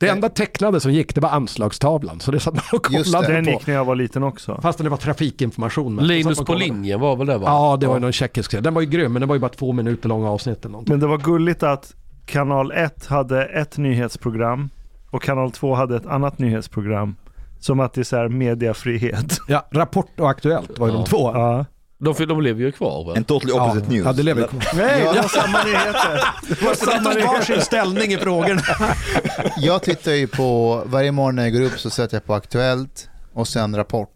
[0.00, 3.44] Det enda tecknade som gick det var anslagstavlan, så det satt man och kollade Den
[3.44, 3.50] på.
[3.50, 4.58] gick när jag var liten också.
[4.62, 5.94] Fastän det var trafikinformation.
[5.94, 7.46] men- Linus på linjen var väl det va?
[7.46, 8.62] Ja, det var ju någon tjeckisk serie.
[8.62, 10.92] Den var ju grym, men den var ju bara två minuter långa avsnitt eller någonting.
[10.92, 11.94] Men det var gulligt att
[12.26, 14.68] kanal 1 hade ett nyhetsprogram
[15.16, 17.16] och kanal 2 hade ett annat nyhetsprogram.
[17.60, 19.38] Som att det är så här mediafrihet.
[19.48, 20.98] Ja, Rapport och Aktuellt var ju Ja.
[20.98, 21.32] de två.
[21.34, 21.64] Ja.
[21.98, 23.16] De, de lever ju kvar väl?
[23.16, 24.04] And totally opposite ja, news.
[24.06, 24.62] Ja, det lever kvar.
[24.74, 26.24] Nej, det var samma nyheter.
[26.48, 28.62] Det var samma varsin ställning i frågorna.
[29.56, 33.08] Jag tittar ju på, varje morgon när jag går upp så sätter jag på Aktuellt
[33.32, 34.10] och sen Rapport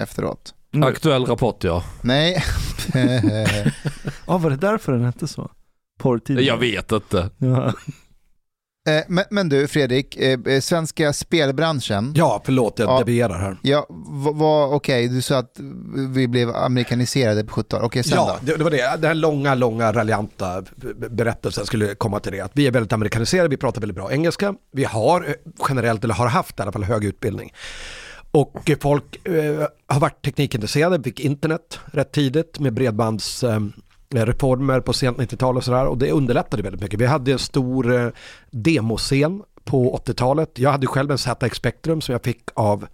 [0.00, 0.54] efteråt.
[0.72, 0.86] Nu.
[0.86, 1.82] Aktuell rapport ja.
[2.02, 2.44] Nej,
[4.26, 5.50] Ja, var det därför den hette så?
[5.98, 6.46] Porrtidning?
[6.46, 7.30] Jag vet inte.
[7.38, 7.72] Ja.
[8.86, 12.12] Eh, men, men du Fredrik, eh, eh, svenska spelbranschen.
[12.16, 12.98] Ja, förlåt, jag Ja.
[12.98, 13.56] devierar här.
[13.62, 13.86] Ja,
[14.72, 15.52] okej, du sa att
[16.14, 18.46] vi blev amerikaniserade på 70 Okej, sen Ja, då?
[18.46, 18.96] det, det var det.
[18.96, 20.62] Den här långa, långa, raljanta
[21.10, 22.40] berättelsen skulle komma till det.
[22.40, 24.54] Att vi är väldigt amerikaniserade, vi pratar väldigt bra engelska.
[24.72, 25.36] Vi har
[25.68, 27.52] generellt, eller har haft i alla fall, hög utbildning.
[28.30, 33.85] Och folk eh, har varit teknikintresserade, fick internet rätt tidigt med bredbandsreformer eh,
[34.24, 35.86] reformer på sent 90-tal och sådär.
[35.86, 37.00] Och det underlättade väldigt mycket.
[37.00, 38.08] Vi hade en stor eh,
[38.50, 40.58] demoscen på 80-talet.
[40.58, 42.86] Jag hade själv en ZX Spectrum som jag fick av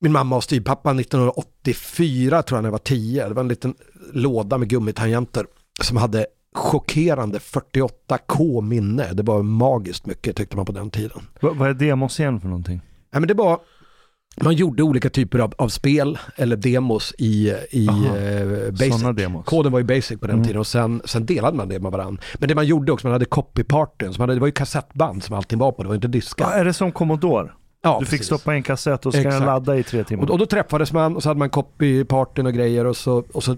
[0.00, 3.28] min mamma och styvpappa 1984 tror jag när jag var 10.
[3.28, 3.74] Det var en liten
[4.12, 5.46] låda med gummitangenter
[5.82, 9.12] som hade chockerande 48k minne.
[9.12, 11.22] Det var magiskt mycket tyckte man på den tiden.
[11.40, 12.80] Vad, vad är demoscen för någonting?
[13.10, 13.60] Ja, men det var,
[14.36, 18.16] man gjorde olika typer av, av spel eller demos i, i Aha.
[18.16, 18.92] eh, Basic.
[18.94, 19.46] Sådana demos.
[19.46, 20.44] Koden var ju basic på den Mm.
[20.46, 22.22] tiden och sen, sen delade man det med varandra.
[22.38, 25.58] Men det man gjorde också, man hade copypartyn, så det var ju kassettband som allting
[25.58, 26.44] var på, det var inte diskar.
[26.44, 27.50] Ja, är det som Commodore?
[27.82, 28.26] Ja, du fick precis.
[28.26, 30.24] stoppa in kassett och ska den ladda i tre timmar.
[30.24, 33.44] Och, och då träffades man och så hade man copypartyn och grejer och så, och
[33.44, 33.56] så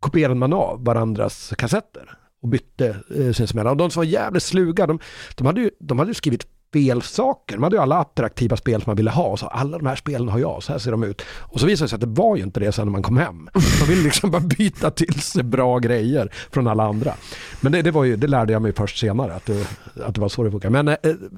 [0.00, 2.02] kopierade man av varandras kassetter
[2.42, 3.70] och bytte eh, sinsemellan.
[3.70, 4.98] Och de som var jävligt sluga, de,
[5.36, 7.58] de, hade ju, de hade ju skrivit spelsaker.
[7.58, 9.24] Man De hade ju alla attraktiva spel som man ville ha.
[9.24, 11.22] Och så alla de här spelen har jag, så här ser de ut.
[11.38, 13.16] Och så visade det sig att det var ju inte det sen när man kom
[13.16, 13.48] hem.
[13.52, 17.14] De ville liksom bara byta till sig bra grejer från alla andra.
[17.60, 19.66] Men det, det, var ju, det lärde jag mig först senare, att det,
[20.04, 20.70] att det var så det funkar.
[20.70, 20.96] Men eh,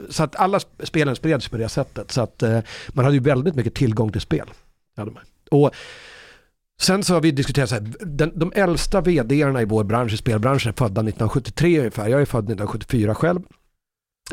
[0.09, 2.11] så att alla spelen spreds på det sättet.
[2.11, 4.51] Så att eh, man hade ju väldigt mycket tillgång till spel.
[5.51, 5.71] Och
[6.81, 10.17] Sen så har vi diskuterat så här, den, de äldsta vd i vår bransch, i
[10.17, 12.09] spelbranschen, är födda 1973 ungefär.
[12.09, 13.41] Jag är född 1974 själv.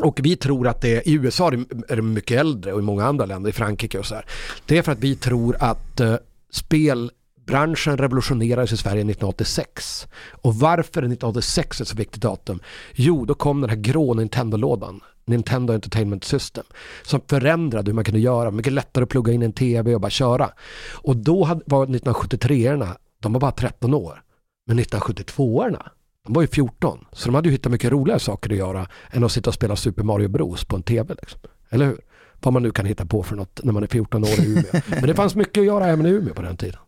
[0.02, 3.26] Och vi tror att det, i USA är det- mycket äldre och i många andra
[3.26, 4.24] länder, i Frankrike och så här.
[4.66, 6.14] Det är för att vi tror att eh,
[6.52, 10.06] spelbranschen revolutionerades i Sverige 1986.
[10.30, 12.60] Och varför är 1986 ett så viktigt datum?
[12.94, 15.00] Jo, då kom den här grå Nintendo-lådan.
[15.24, 16.64] Nintendo Entertainment System.
[17.02, 18.50] Som förändrade hur man kunde göra.
[18.50, 20.50] Mycket lättare att plugga in en tv och bara köra.
[20.92, 24.22] Och då hade, var 1973-erna, de var bara 13 år.
[24.66, 25.90] Men 1972-erna,
[26.24, 27.04] de var ju 14.
[27.12, 29.76] Så de hade ju hittat mycket roligare saker att göra än att sitta och spela
[29.76, 31.14] Super Mario Bros på en tv.
[31.20, 31.40] Liksom.
[31.70, 32.00] Eller hur?
[32.42, 34.82] Vad man nu kan hitta på för något när man är 14 år i Umeå.
[34.88, 36.80] Men det fanns mycket att göra även i Umeå på den tiden.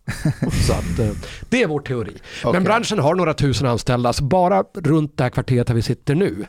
[0.67, 1.11] Så att, eh,
[1.49, 2.13] det är vår teori.
[2.45, 2.53] Okej.
[2.53, 6.15] Men branschen har några tusen anställda, så bara runt det här kvarteret där vi sitter
[6.15, 6.47] nu,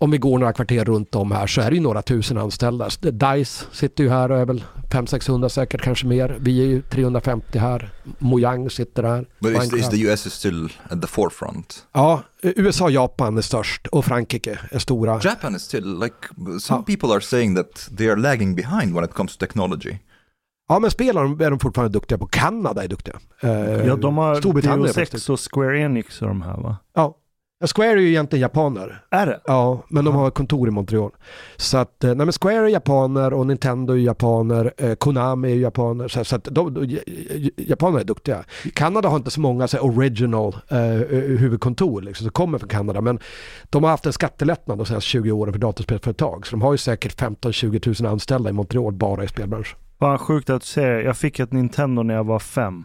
[0.00, 2.88] om vi går några kvarter runt om här så är det ju några tusen anställda.
[3.00, 6.36] DICE sitter ju här och är väl 500-600 säkert, kanske mer.
[6.40, 7.90] Vi är ju 350 här.
[8.18, 9.26] Mojang sitter här.
[9.38, 11.86] But is, is the US is still at the forefront?
[11.92, 15.20] Ja, USA och Japan är störst och Frankrike är stora.
[15.24, 16.14] Japan is still like
[16.60, 16.82] some Ja.
[16.86, 19.98] people are saying that they are lagging behind when it comes to technology.
[20.68, 22.26] Ja, men spel är de- är de fortfarande duktiga på.
[22.26, 23.14] Kanada är duktiga.
[23.40, 23.50] Eh,
[23.86, 26.76] ja, de har Storbritannien är Deus Ex och Square Enix och de här va?
[26.94, 27.16] Ja.
[27.66, 29.02] Square är ju egentligen japaner.
[29.10, 29.40] Är det?
[29.44, 31.10] Ja, men de har kontor i Montreal.
[31.56, 35.56] Så att, eh, nej men Square är japaner och Nintendo är japaner, eh, Konami är
[35.56, 36.08] japaner.
[36.08, 36.98] Så, så att de, de,
[37.56, 38.44] japaner är duktiga.
[38.74, 40.78] Kanada har inte så många så här, original eh,
[41.38, 43.00] huvudkontor liksom, som kommer från Kanada.
[43.00, 43.18] Men
[43.64, 46.46] de har haft en skattelättnad de senaste 20 åren för datorspelsföretag.
[46.46, 49.78] Så de har ju säkert 15-20 000 anställda i Montreal bara i spelbranschen.
[49.98, 51.00] Fan sjukt att du säger.
[51.00, 52.84] Jag fick ett Nintendo när jag var fem.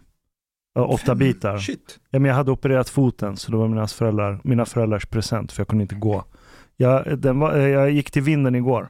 [0.76, 1.58] Ja, Åtta bitar.
[1.58, 2.00] Shit.
[2.10, 5.62] Ja, men jag hade opererat foten så det var mina, föräldrar, mina föräldrars present för
[5.62, 6.24] jag kunde inte gå.
[6.78, 8.90] Jag, den var, eh, jag gick till vinden igår.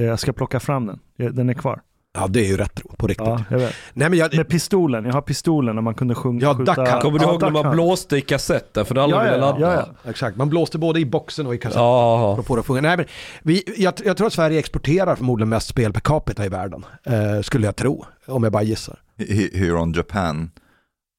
[0.00, 0.98] Eh, Jag ska plocka fram den.
[1.18, 1.80] Eh, Den är kvar.
[2.14, 3.26] Ja, det är ju retro på riktigt.
[3.26, 3.74] Ja, jag vet.
[3.92, 6.74] Nej, men jag, Med pistolen, jag har pistolen när man kunde sjunga, Ja, skjuta.
[6.74, 7.02] Duck.
[7.02, 9.60] Kommer du Ja, ihåg när man blåste i kassetten för alla Ja, ville ja, ladda?
[9.74, 10.10] ja, ja.
[10.10, 11.82] exakt, man blåste både i boxen och i kassetten.
[11.82, 12.34] Ja.
[12.34, 12.82] för att få det att fungera.
[12.88, 13.06] Nej, men
[13.42, 16.84] vi, jag, jag tror att Sverige exporterar förmodligen mest spel per capita i världen.
[17.04, 18.98] Eh, skulle jag tro, om jag bara gissar.
[19.18, 20.50] He- Here on Japan,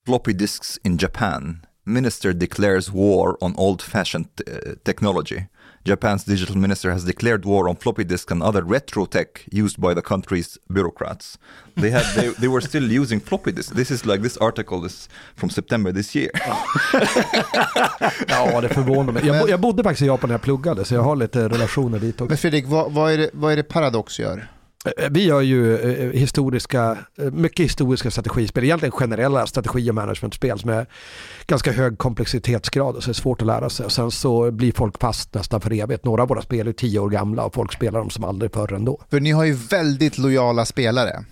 [0.04, 1.64] floppy disks in Japan.
[1.86, 5.46] Minister declares war on old-fashioned uh, technology.
[5.84, 9.92] Japan's digital minister has declared war on floppy disk and other retro tech used by
[9.92, 11.36] the country's bureaucrats.
[11.76, 13.74] They had they, they were still using floppy disk.
[13.74, 16.30] This is like this article is from September this year.
[18.28, 19.26] Ja, det förvånar mig.
[19.26, 22.14] Jag, jag bodde faktiskt i Japan när jag pluggade, så jag har lite relationer dit
[22.14, 22.28] också.
[22.28, 24.48] Men Fredrik, vad, vad, är det, vad är det Paradox gör?
[24.84, 30.58] Eh, Vi gör ju eh, historiska, eh, mycket historiska strategispel, egentligen generella strategi och managementspel
[30.58, 30.86] som är
[31.46, 33.86] ganska hög komplexitetsgrad och så är det svårt att lära sig.
[33.86, 36.04] Och sen så blir folk fast nästan för evigt.
[36.04, 38.72] Några av våra spel är tio år gamla och folk spelar dem som aldrig förr
[38.72, 39.00] ändå.
[39.10, 41.24] För ni har ju väldigt lojala spelare.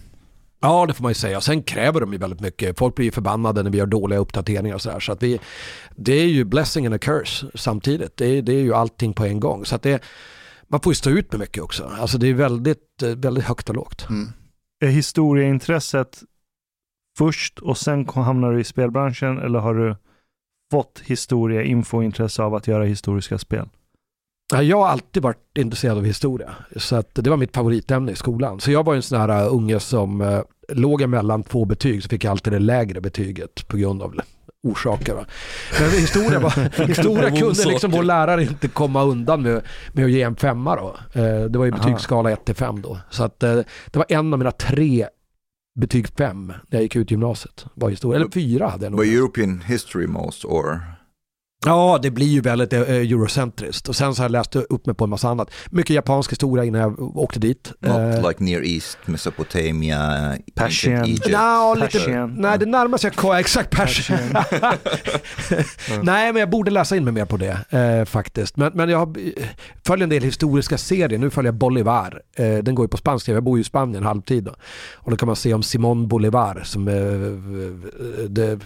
[0.64, 1.40] Ja, det får man ju säga.
[1.40, 2.78] Sen kräver de ju väldigt mycket.
[2.78, 5.00] Folk blir ju förbannade när vi gör dåliga uppdateringar och sådär.
[5.00, 5.40] Så att vi,
[5.96, 8.16] det är ju blessing and a curse samtidigt.
[8.16, 9.64] Det är, det är ju allting på en gång.
[9.64, 10.02] Så att det,
[10.72, 11.92] man får ju stå ut med mycket också.
[12.00, 14.06] Alltså det är väldigt, eh, väldigt högt och lågt.
[14.08, 14.28] Mm.
[14.85, 16.22] Är historieintresset
[17.18, 19.96] först och sen hamnar du i spelbranschen eller har du
[20.70, 23.68] fått historia, info och intresse av att göra historiska spel?
[24.52, 26.54] Ja, Jag har alltid varit intresserad av historia.
[26.76, 28.61] Så att det var mitt favoritämne i skolan.
[28.61, 32.08] Så jag var en sån här uh, unge som uh, låg emellan två betyg så
[32.08, 34.14] fick jag alltid det lägre betyget på grund av
[34.62, 35.14] orsaker.
[35.14, 35.25] Va?
[35.81, 40.22] Men historia, var, historia kunde liksom vår lärare inte komma undan med, med att ge
[40.22, 40.96] en femma då.
[41.20, 42.98] Eh, Det var ju betygsskala 1 till 5 då.
[43.11, 43.55] Så att eh,
[43.90, 45.07] det var en av mina tre
[45.81, 47.64] betyg 5 när jag gick ut gymnasiet.
[47.75, 48.20] Var historia.
[48.20, 49.01] Eller fyra hade jag nog.
[49.01, 50.81] But European history most or
[51.66, 53.88] Ja, det blir ju väldigt eh, eurocentriskt.
[53.88, 55.51] Och sen så har jag läst upp mig på en massa annat.
[55.70, 57.72] Mycket japansk historia innan jag åkte dit.
[57.81, 61.05] not Eh, like Near East, Mesopotamia, Persian.
[61.05, 61.27] Egypt?
[61.27, 62.35] Lite, Persian.
[62.38, 64.18] nej, det närmaste jag kom, exakt Persien.
[66.03, 68.57] nej, men jag borde läsa in mig mer på det eh, faktiskt.
[68.57, 69.44] Men, men jag eh,
[69.87, 71.18] följer en del historiska serier.
[71.18, 72.20] Nu följer jag Bolivar.
[72.37, 73.33] Eh, den går ju på spanska.
[73.33, 74.44] Jag bor ju i Spanien halvtid.
[74.44, 74.55] Då.
[74.94, 76.94] Och då kan man se om Simon Bolivar som eh,
[78.35, 78.59] the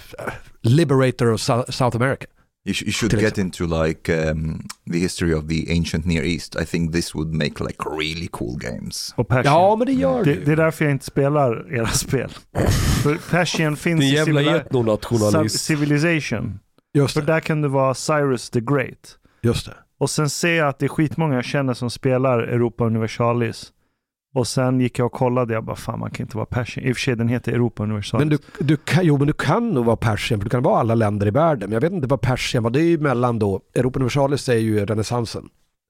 [0.63, 2.27] liberator of Sou- South America.
[2.67, 6.25] You, sh- you should Till get into like um, the history of the ancient Near
[6.25, 6.57] East.
[6.57, 9.15] I think this would make like really cool games.
[9.17, 9.55] Och Persian.
[9.55, 12.31] Ja, men det gör det, det är därför jag inte spelar era spel.
[13.03, 15.49] För Persian finns i jävla.
[15.49, 16.59] Civilization.
[16.95, 17.27] Just För det.
[17.27, 19.19] där kan du vara Cyrus the Great.
[19.43, 19.75] Just det.
[19.99, 23.73] Och sen ser jag att det är skitmånga jag känner som spelar Europa Universalis.
[24.37, 26.87] Och sen gick jag och kollade, jag bara fan man kan inte vara persien.
[26.87, 28.21] I och för sig den heter Europa Universalis.
[28.21, 30.81] Men du, du, kan, jo, men du kan nog vara Persien, för du kan vara
[30.81, 31.69] alla länder i världen.
[31.71, 32.71] Men jag vet inte vad Persien var.
[32.71, 35.49] Det är ju mellan då, Europa Universalis är ju renässansen.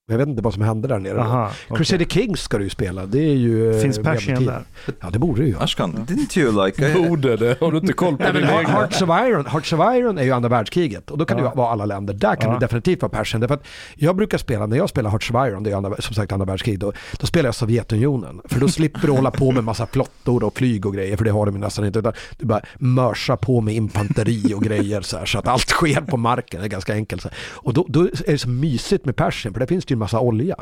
[0.09, 1.21] Jag vet inte vad som hände där nere.
[1.21, 1.77] Aha, okej.
[1.77, 3.07] Crusader Kings ska du ju spela.
[3.07, 3.75] Det är ju...
[3.75, 4.47] eh, Finns medeltid.
[4.47, 4.63] där?
[5.01, 5.57] Ja, det borde det ju.
[5.59, 6.87] Ashkan, didn't you like...
[6.99, 7.61] uh, Borde det?
[7.61, 8.69] Har du inte koll på Nej, din egna?
[8.71, 11.45] Hearts of Iron, Hearts of Iron är ju andra världskriget och då kan Ja.
[11.45, 12.15] det vara alla länder.
[12.15, 12.59] Där kan Ja.
[12.59, 13.41] det definitivt vara Persien.
[13.41, 13.65] Därför att
[13.95, 16.47] jag brukar spela, när jag spelar Hearts of Iron, det är andra, som sagt andra
[16.47, 18.41] världskrig, då, då spelar jag Sovjetunionen.
[18.45, 21.31] För då slipper du hålla på med massa flottor och flyg och grejer, för det
[21.31, 21.99] har de ju nästan inte.
[21.99, 26.01] Utan du bara mörsa på med infanteri och grejer så, här, så att allt sker
[26.01, 26.61] på marken.
[26.61, 27.23] Det är ganska enkelt.
[27.23, 27.39] Så här.
[27.51, 29.99] Och då, då är det så mysigt med Persien, för där finns det ju en
[29.99, 30.57] massa olja.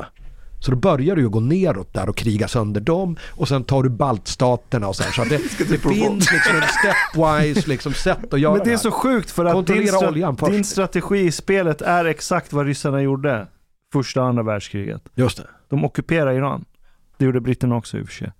[0.59, 3.83] Så då börjar du ju gå neråt där och kriga sönder dem och sen tar
[3.83, 5.11] du baltstaterna och så här.
[5.11, 5.37] Så det,
[5.69, 9.45] det finns liksom en stepwise liksom sätt att göra Men det är så sjukt för
[9.45, 13.47] att din, stra- din strategi i spelet är exakt vad ryssarna gjorde
[13.93, 15.01] första och andra världskriget.
[15.15, 15.47] Just det.
[15.69, 16.65] De ockuperar Iran.
[17.17, 18.31] Det gjorde britterna också i och för sig.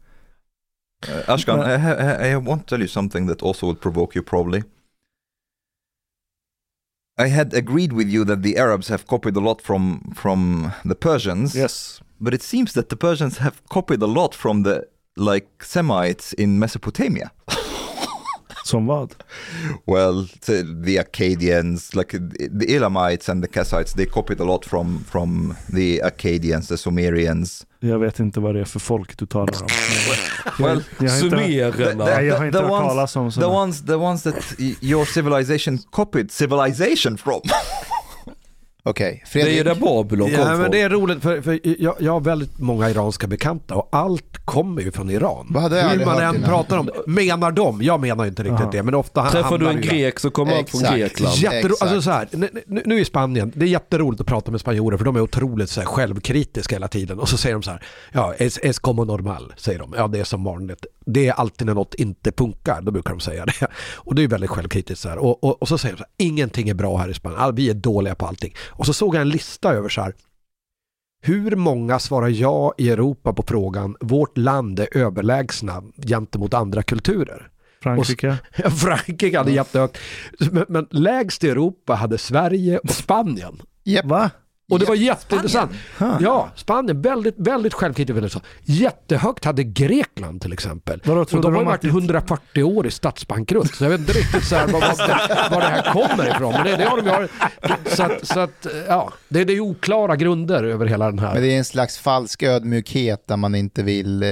[1.10, 3.81] Uh, Ashkan, But- I, ha- I, I want to tell you something that also would
[3.81, 4.63] provoke you probably.
[7.17, 10.95] I had agreed with you that the Arabs have copied a lot from from the
[10.95, 12.01] Persians, Yes.
[12.19, 16.60] but it seems that the Persians have copied a lot from the like Semites in
[16.60, 17.32] Mesopotamia.
[18.65, 19.15] Som vad?
[19.86, 24.99] Well, the, the Akkadians, like the Elamites and the Kassites, they copied a lot from
[25.04, 27.65] from the Akkadians, the Sumerians.
[27.89, 29.67] Jag vet inte vad det är för folk du talar om.
[30.60, 33.54] Well, jag, jag har inte The hört ones- talas om The sådana.
[33.54, 34.36] ones, the ones that
[34.82, 37.41] your civilization copied civilization from.
[38.88, 39.65] Okej, Det är ju Fredrik.
[39.82, 42.89] där Babylon kom Ja, men det är roligt för, för jag, jag har väldigt många
[42.89, 45.48] iranska bekanta och allt kommer ju från Iran.
[45.50, 46.50] Vad hade jag Hur aldrig man hört än innan.
[46.50, 46.89] pratar om.
[47.08, 47.82] Menar de?
[47.82, 48.71] Jag menar ju inte riktigt Aha.
[48.71, 50.98] det, men ofta Träffar du en ju- grek så kommer allt från Exakt.
[51.00, 51.36] Grekland.
[51.36, 51.82] Jättero- Exakt.
[51.82, 54.98] alltså så här, nu, nu- nu i Spanien, det är jätteroligt att prata med spanjorer
[54.98, 57.19] för de är otroligt så här, självkritiska hela tiden.
[57.19, 59.93] Och så säger de så här, ja, es, es como normal, säger de.
[59.98, 60.86] Ja, det är som vanligt.
[61.06, 63.68] Det är alltid när något inte funkar, då brukar de säga det.
[63.96, 65.18] Och det är väldigt självkritiskt så här.
[65.18, 67.56] Och, och, och så säger de så här, ingenting är bra här i Spanien, All-
[67.56, 68.54] vi är dåliga på allting.
[68.68, 70.13] Och så såg jag en lista över så här,
[71.22, 77.50] hur många svarar ja i Europa på frågan vårt land är överlägsna gentemot andra kulturer?
[77.84, 78.38] Frankrike.
[78.70, 79.98] Frankrike hade jättehögt.
[80.52, 83.62] Men, men lägst i Europa hade Sverige och Spanien.
[83.84, 84.06] Japp.
[84.06, 84.30] Va?
[84.71, 85.71] Och det var jätteintressant.
[85.97, 86.17] Huh.
[86.21, 88.38] Ja, Spanien, väldigt, väldigt självkritiskt.
[88.63, 91.01] Jättehögt hade Grekland till exempel.
[91.06, 93.75] Vadå, och de har ju varit det- 140 år i statsbankrutt.
[93.75, 96.54] Så jag vet inte riktigt så här, var, var, var det här kommer ifrån.
[96.54, 97.28] Men det, det har de ju
[97.95, 101.41] så att, så att, ja, det, det är oklara grunder över hela den Men här.
[101.41, 104.30] det är en slags falsk ödmjukhet där man inte vill eh,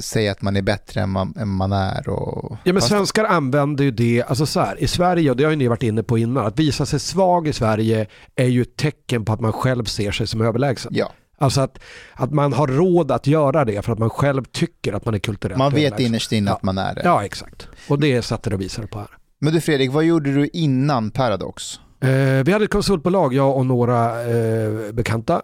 [0.00, 2.08] säga att man är bättre än man, än man är.
[2.08, 2.56] Och...
[2.64, 5.56] Ja men svenskar använder ju det, alltså så här, i Sverige, och det har ju
[5.56, 9.24] ni varit inne på innan, att visa sig svag i Sverige är ju ett tecken
[9.32, 10.92] på att man själv ser sig som överlägsen.
[10.94, 11.78] Ja, Alltså att,
[12.14, 15.18] att man har råd att göra det för att man själv tycker att man är
[15.18, 16.06] kulturellt man vet överlägsen.
[16.06, 16.54] innerst inne Ja.
[16.56, 17.00] att man är det.
[17.04, 17.68] Ja, exakt.
[17.88, 19.08] Och det är sättet att visa det på här.
[19.40, 21.80] Men du Fredrik, vad gjorde du innan Paradox?
[22.00, 22.08] Eh,
[22.44, 25.42] vi hade ett konsultbolag, jag och några eh, bekanta.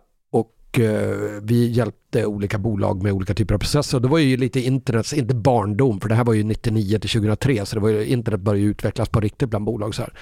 [0.73, 4.01] Eh, vi hjälpte olika bolag med olika typer av processer.
[4.01, 7.67] Det var ju lite internets, inte barndom, för det här var ju 99 till 2003,
[7.67, 9.95] så det var ju, internet började utvecklas på riktigt bland bolag.
[9.95, 10.13] Så, här.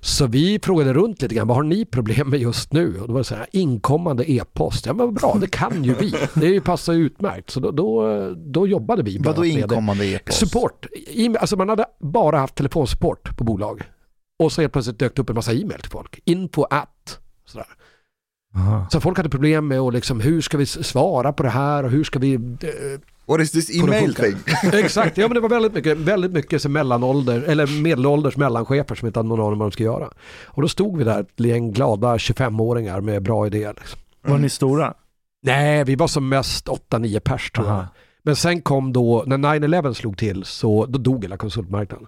[0.00, 3.00] så vi frågade runt lite grann, vad har ni problem med just nu?
[3.00, 4.86] Och då var det så här, inkommande e-post.
[4.86, 6.14] Ja men bra, det kan ju vi.
[6.34, 7.50] Det är ju passar ju utmärkt.
[7.50, 9.18] Så då, då, då jobbade vi.
[9.18, 10.38] Vadå inkommande e-post?
[10.38, 10.86] Support.
[11.14, 13.82] E- Alltså man hade bara haft telefonsupport på bolag.
[14.38, 16.20] Och så helt plötsligt dök det upp en massa e-mail till folk.
[16.24, 17.18] Info at.
[17.46, 17.66] Sådär.
[18.56, 18.86] Aha.
[18.90, 21.90] Så folk hade problem med att liksom, hur ska vi svara på det här och
[21.90, 22.34] hur ska vi...
[22.34, 22.40] eh,
[23.26, 24.36] What is this email thing?
[24.72, 29.06] Exakt, ja men det var väldigt mycket, väldigt mycket så mellanålder, eller medelålders mellanchefer som
[29.06, 30.08] inte hade någon aning om vad de ska göra.
[30.44, 33.74] Och då stod vi där, ett gäng glada 25-åringar med bra idéer.
[33.76, 33.98] Liksom.
[34.26, 34.94] Var ni stora?
[35.42, 37.74] Nej, vi var som mest 8-9 pers tror jag.
[37.76, 37.86] Aha.
[38.22, 42.06] Men sen kom då, när 9-11 slog till, så då dog hela konsultmarknaden.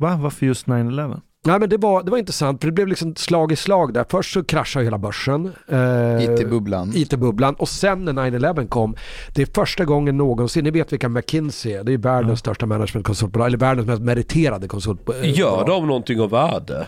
[0.00, 0.18] Va?
[0.22, 1.20] Varför just 9-11?
[1.46, 4.04] Nej men det var, det var intressant för det blev liksom slag i slag där.
[4.10, 5.52] Först så kraschade hela börsen.
[5.68, 6.92] Eh, IT-bubblan.
[6.94, 8.96] IT-bubblan och sen när 9-11 kom,
[9.34, 12.36] det är första gången någonsin, ni vet vilka McKinsey är, det är världens Ja.
[12.36, 15.24] största managementkonsultbolag, eller världens mest meriterade konsultbolag.
[15.26, 16.86] Gör de någonting av värde?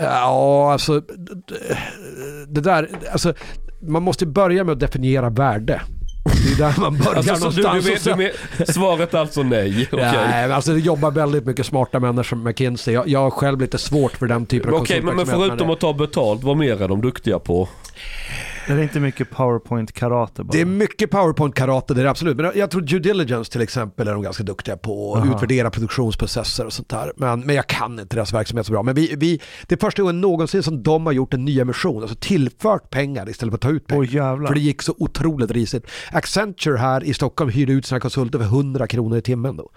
[0.00, 1.34] Ja, alltså det,
[2.48, 3.34] det där, alltså
[3.82, 5.82] man måste börja med att definiera värde.
[6.24, 7.86] Det är där man börjar Alltså, så du, du, någonstans.
[7.94, 9.88] vet, sen- du men, svaret är alltså nej?
[9.92, 10.04] Okej.
[10.04, 12.94] Nej, men alltså det jobbar väldigt mycket smarta människor som McKinsey.
[12.94, 15.70] Jag, jag har själv lite svårt för den typen av Okej, men, men konsultverksamhet, förutom
[15.70, 17.68] att ta betalt, vad mer är de duktiga på?
[18.66, 20.52] Är det inte mycket powerpoint-karate bara?
[20.52, 22.36] Det är mycket powerpoint-karate, det är det absolut.
[22.36, 25.14] Men jag tror due diligence till exempel är de ganska duktiga på.
[25.14, 27.12] Att utvärdera produktionsprocesser och sånt där.
[27.16, 28.82] Men, men jag kan inte deras verksamhet så bra.
[28.82, 32.02] Men vi, vi, det är första gången någonsin som de har gjort en ny emission.
[32.02, 34.02] Alltså tillfört pengar istället för att ta ut pengar.
[34.02, 34.46] Åh jävlar.
[34.46, 35.86] För det gick så otroligt risigt.
[36.12, 39.70] Accenture här i Stockholm hyrde ut sina konsulter för 100 kronor i timmen då.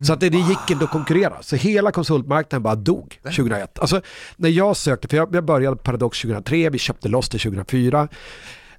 [0.00, 1.42] Så att det, det gick inte att konkurrera.
[1.42, 3.78] Så hela konsultmarknaden bara dog 2001.
[3.78, 4.00] Alltså
[4.36, 8.08] när jag sökte, för jag, jag började Paradox 2003, vi köpte loss det 2004.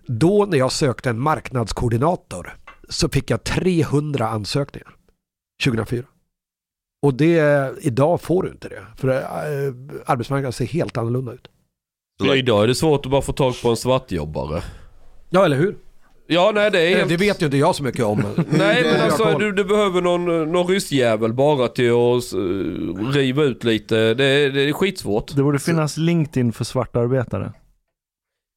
[0.06, 2.58] Då när jag sökte en marknadskoordinator
[2.90, 4.90] så fick jag 300 ansökningar
[5.64, 6.04] 2004.
[7.02, 8.82] Och det, idag får du inte det.
[8.98, 9.24] För äh,
[10.06, 11.48] arbetsmarknaden ser helt annorlunda ut.
[12.24, 14.64] Ja, idag är det svårt att bara få tag på en svartjobbare.
[15.30, 15.78] Ja, eller hur?
[16.34, 17.10] Ja, nej det är helt...
[17.10, 18.24] Det vet ju inte jag så mycket om.
[18.50, 23.64] Nej men alltså du, du behöver någon, någon ryssjävel bara till att uh, riva ut
[23.64, 24.14] lite.
[24.14, 25.36] Det, är- det är skitsvårt.
[25.36, 27.52] Det borde finnas LinkedIn för svarta arbetare.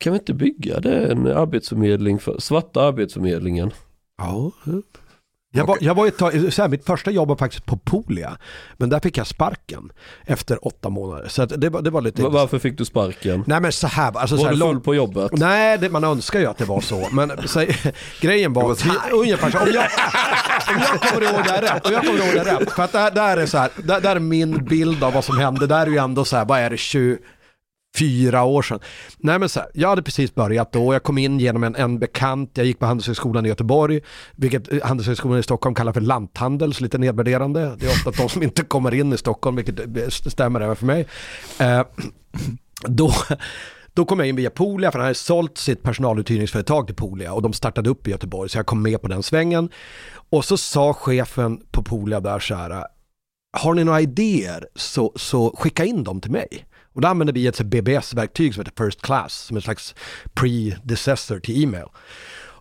[0.00, 1.06] Kan vi inte bygga det?
[1.12, 3.70] En arbetsförmedling för svarta arbetsförmedlingen.
[4.18, 4.50] Ja.
[5.56, 8.36] Jag var, jag var ett tag, så här, mitt första jobb var faktiskt på Polia.
[8.76, 9.92] Men där fick jag sparken
[10.26, 11.28] efter åtta månader.
[11.28, 12.22] Så det, var, det var lite...
[12.22, 13.44] Va- Varför fick du sparken?
[13.46, 15.30] Nej men så här, alltså så Var här du full på jobbet?
[15.32, 17.08] Nej, det, man önskar ju att det var så.
[17.12, 17.64] Men så,
[18.20, 19.84] grejen var, vi, ungefär så, om jag,
[20.76, 22.82] om jag kommer ihåg det här rätt, om jag kommer ihåg det här rätt, för
[22.82, 25.12] att det här, det här är så här, det, det här är min bild av
[25.12, 26.76] vad som hände, det här är ju ändå så här, vad är det,
[27.94, 28.80] 24 år sedan.
[29.18, 31.98] Nej men så här, jag hade precis börjat då, jag kom in genom en, en
[31.98, 34.00] bekant, jag gick på Handelshögskolan i Göteborg,
[34.36, 37.76] vilket eh, Handelshögskolan i Stockholm kallar för lanthandel, så lite nedvärderande.
[37.78, 40.86] Det är ofta de som inte kommer in i Stockholm, vilket eh, stämmer även för
[40.86, 41.06] mig.
[41.58, 41.82] Eh,
[42.82, 43.12] då,
[43.94, 47.42] då kom jag in via Polia, för han hade sålt sitt personaluthyrningsföretag till Polia och
[47.42, 49.70] de startade upp i Göteborg, så jag kom med på den svängen.
[50.30, 52.84] Och så sa chefen på Polia där så här,
[53.56, 56.66] har ni några idéer så, så skicka in dem till mig.
[56.94, 59.94] Och då använder vi ett BBS-verktyg som heter First Class, som en slags
[60.34, 61.86] predecessor till e-mail.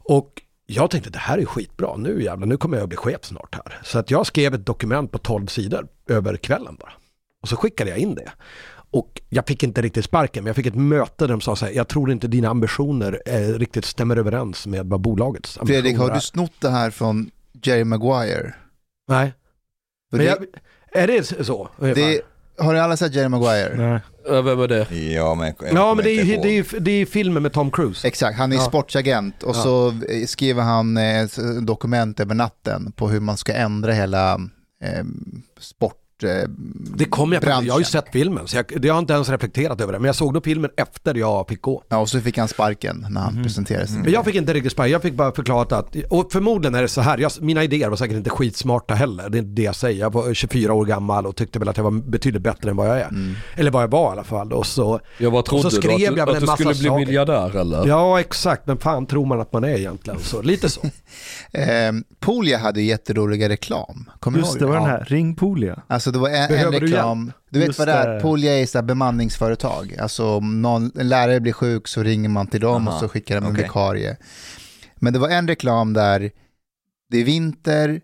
[0.06, 3.24] Och jag tänkte det här är skitbra, nu jävlar, nu kommer jag att bli chef
[3.24, 3.80] snart här.
[3.84, 6.94] Så att jag skrev ett dokument på 12 sidor över kvällen bara.
[7.42, 8.32] Och så skickade jag in det.
[8.92, 11.66] Och jag fick inte riktigt sparken, men jag fick ett möte där de sa så
[11.66, 16.00] här, jag tror inte dina ambitioner eh, riktigt stämmer överens med vad bolagets ambitioner Fredrik,
[16.00, 17.32] har är." du snott det här från
[17.64, 18.54] Jerry Maguire?
[19.08, 19.34] Nej.
[20.10, 20.32] För Men det,
[20.92, 21.70] jag, är det så?
[21.78, 22.02] ungefär?
[22.02, 22.22] det,
[22.58, 23.76] Har ni alla sett Jerry Maguire?
[23.78, 24.00] Nej.
[24.28, 24.96] Ja, Vem är det?
[24.96, 27.72] Ja, men, Ja, men det är det är, ju- det är ju filmen med Tom
[27.72, 28.08] Cruise.
[28.08, 28.62] Exakt, han är Ja.
[28.62, 29.62] sportsagent och Ja.
[29.64, 29.94] så
[30.28, 31.28] skriver han eh,
[31.62, 34.34] dokument över natten på hur man ska ändra hela
[34.84, 35.04] eh,
[35.60, 36.00] sport...
[36.24, 36.50] Eh,
[36.98, 37.50] Det kommer jag på.
[37.66, 40.00] Jag har ju sett filmen, så jag, jag har inte ens reflekterat över det.
[40.00, 41.84] Men jag såg då filmen efter jag fick gå.
[41.90, 43.98] Ja, och så fick han sparken när han presenterade sig.
[43.98, 46.88] Men jag fick inte riktigt spark, jag fick bara förklarat att, och förmodligen är det
[46.88, 49.76] så här, jag, mina idéer var säkert inte skitsmarta heller, det är inte det jag
[49.76, 50.00] säger.
[50.00, 52.90] Jag var 24 år gammal och tyckte väl att jag var betydligt bättre än vad
[52.90, 53.10] jag är.
[53.56, 54.54] Eller vad jag var i alla fall.
[54.54, 56.56] Och så, Jag bara Och trodde så du skrev att, jag du, att du massa
[56.56, 57.06] skulle bli saker.
[57.06, 57.88] miljardär eller?
[57.88, 60.20] ja exakt, men fan tror man att man är egentligen?
[60.20, 60.82] Så, lite så.
[61.52, 64.10] Eh, Polia hade jätteroliga reklam.
[64.20, 64.90] Kommer du Just det, var den Ja.
[64.90, 65.06] här.
[65.10, 65.82] Ring Polia.
[65.88, 67.32] Alltså det var en, en Behöver du reklam.
[67.50, 68.14] Du, vet vad det är?
[68.16, 68.20] det.
[68.22, 69.96] Polia är så här bemanningsföretag.
[70.00, 73.10] Alltså om någon, en lärare blir sjuk så ringer man till dem Aha, och så
[73.10, 73.64] skickar de en okej.
[73.64, 74.18] vikarie.
[74.96, 76.32] Men det var en reklam där
[77.10, 78.02] det är vinter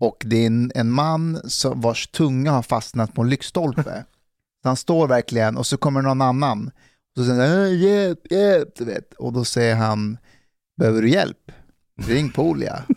[0.00, 4.04] och det är en, en man som, vars tunga har fastnat på en lyktstolpe.
[4.64, 6.70] Han står verkligen och så kommer någon annan.
[7.16, 9.12] Och så säger han "Äh, hjälp, hjälp, du vet.
[9.14, 10.18] Och då säger han,
[10.76, 11.38] behöver du hjälp?
[12.00, 12.82] Ring Polia.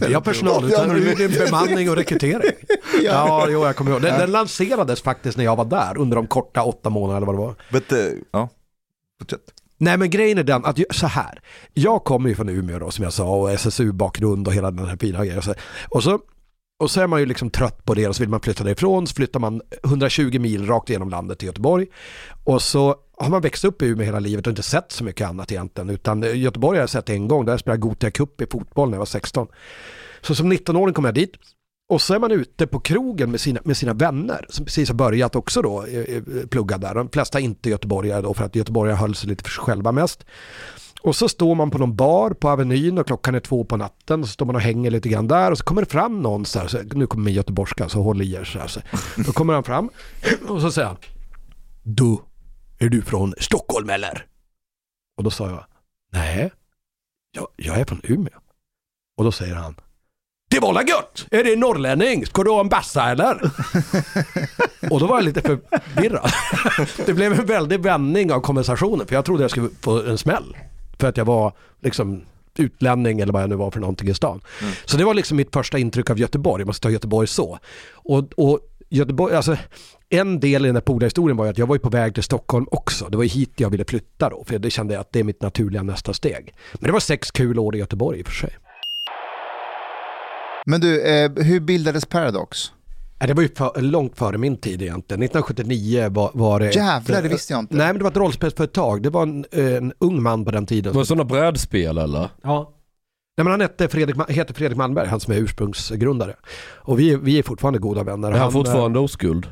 [0.00, 2.52] Jag har personal, utan det är bemanning och rekrytering.
[3.02, 4.02] Ja, jo, jag kommer ihåg.
[4.02, 7.34] Den, den lanserades faktiskt när jag var där under de korta åtta månaderna eller vad
[7.36, 7.54] det var.
[7.70, 8.48] But, uh, ja,
[9.20, 9.40] fortsätt.
[9.78, 11.40] Nej men grejen är den att jag, så här.
[11.72, 14.96] Jag kommer ju från Umeå då som jag sa och SSU-bakgrund och hela den här
[14.96, 15.42] fina grejen.
[15.42, 15.54] Så-
[15.88, 16.18] Och så,
[16.78, 19.06] och så är man ju liksom trött på det och så vill man flytta därifrån.
[19.06, 21.86] Så flyttar man 120 mil rakt igenom landet till Göteborg.
[22.44, 25.28] Och så har man växt upp i Umeå hela livet och inte sett så mycket
[25.28, 25.90] annat egentligen.
[25.90, 28.94] Utan Göteborg har jag sett en gång, där jag spelade Gothia Cup i fotboll när
[28.94, 29.46] jag var 16.
[30.20, 31.32] Så som 19-åring kom jag dit.
[31.88, 34.94] Och så är man ute på krogen med sina, med sina vänner som precis har
[34.94, 36.94] börjat också då eh, eh, plugga där.
[36.94, 40.24] De flesta inte göteborgare då för att göteborgare höll sig lite för sig själva mest.
[41.02, 44.20] Och så står man på någon bar på Avenyn och klockan är två på natten.
[44.20, 46.44] Och så står man och hänger lite grann där och så kommer det fram någon
[46.44, 48.66] så här, så, nu kommer min göteborgska så håll i er så här.
[48.66, 48.80] Så.
[49.16, 49.90] Då kommer han fram
[50.48, 50.96] och så säger han
[51.82, 52.18] Du,
[52.82, 54.26] är du från Stockholm eller?
[55.16, 55.64] Och då sa jag
[56.12, 56.52] Nej,
[57.32, 58.38] jag, jag är från Umeå.
[59.16, 59.80] Och då säger han
[60.50, 61.26] Det var la gött!
[61.30, 62.26] Är det norrlänning?
[62.26, 63.40] Ska du ha en bassa eller?
[64.90, 66.32] och då var jag lite förvirrad.
[67.06, 70.56] det blev en väldig vändning av konversationen för jag trodde jag skulle få en smäll.
[70.98, 72.24] För att jag var liksom
[72.56, 74.40] utlänning eller vad jag nu var för någonting i stan.
[74.84, 77.58] Så det var liksom mitt första intryck av Göteborg, jag måste ta Göteborg så.
[77.92, 79.56] Och, och Göteborg, alltså
[80.12, 82.22] en del i den här polarhistorien var ju att jag var ju på väg till
[82.22, 83.08] Stockholm också.
[83.08, 85.24] Det var ju hit jag ville flytta då, för det kände jag att det är
[85.24, 86.54] mitt naturliga nästa steg.
[86.72, 88.50] Men det var sex kul år i Göteborg i och för sig.
[90.66, 92.72] Men du, eh, hur bildades Paradox?
[93.20, 95.22] Nej, Det var ju för, långt före min tid egentligen.
[95.22, 96.70] 1979 var, var det...
[96.74, 97.76] Jävlar, det visste jag inte.
[97.76, 99.02] Nej, men det var ett rollspelsföretag.
[99.02, 100.92] Det var en, en ung man på den tiden.
[100.92, 102.28] Det var sådana brädspel eller?
[102.42, 102.72] Ja.
[103.36, 106.36] Nej, men han hette Fredrik, heter Fredrik Malmberg, han som är ursprungsgrundare.
[106.76, 108.28] Och vi, är- vi är fortfarande goda vänner.
[108.28, 109.46] Är han eh, fortfarande oskuld?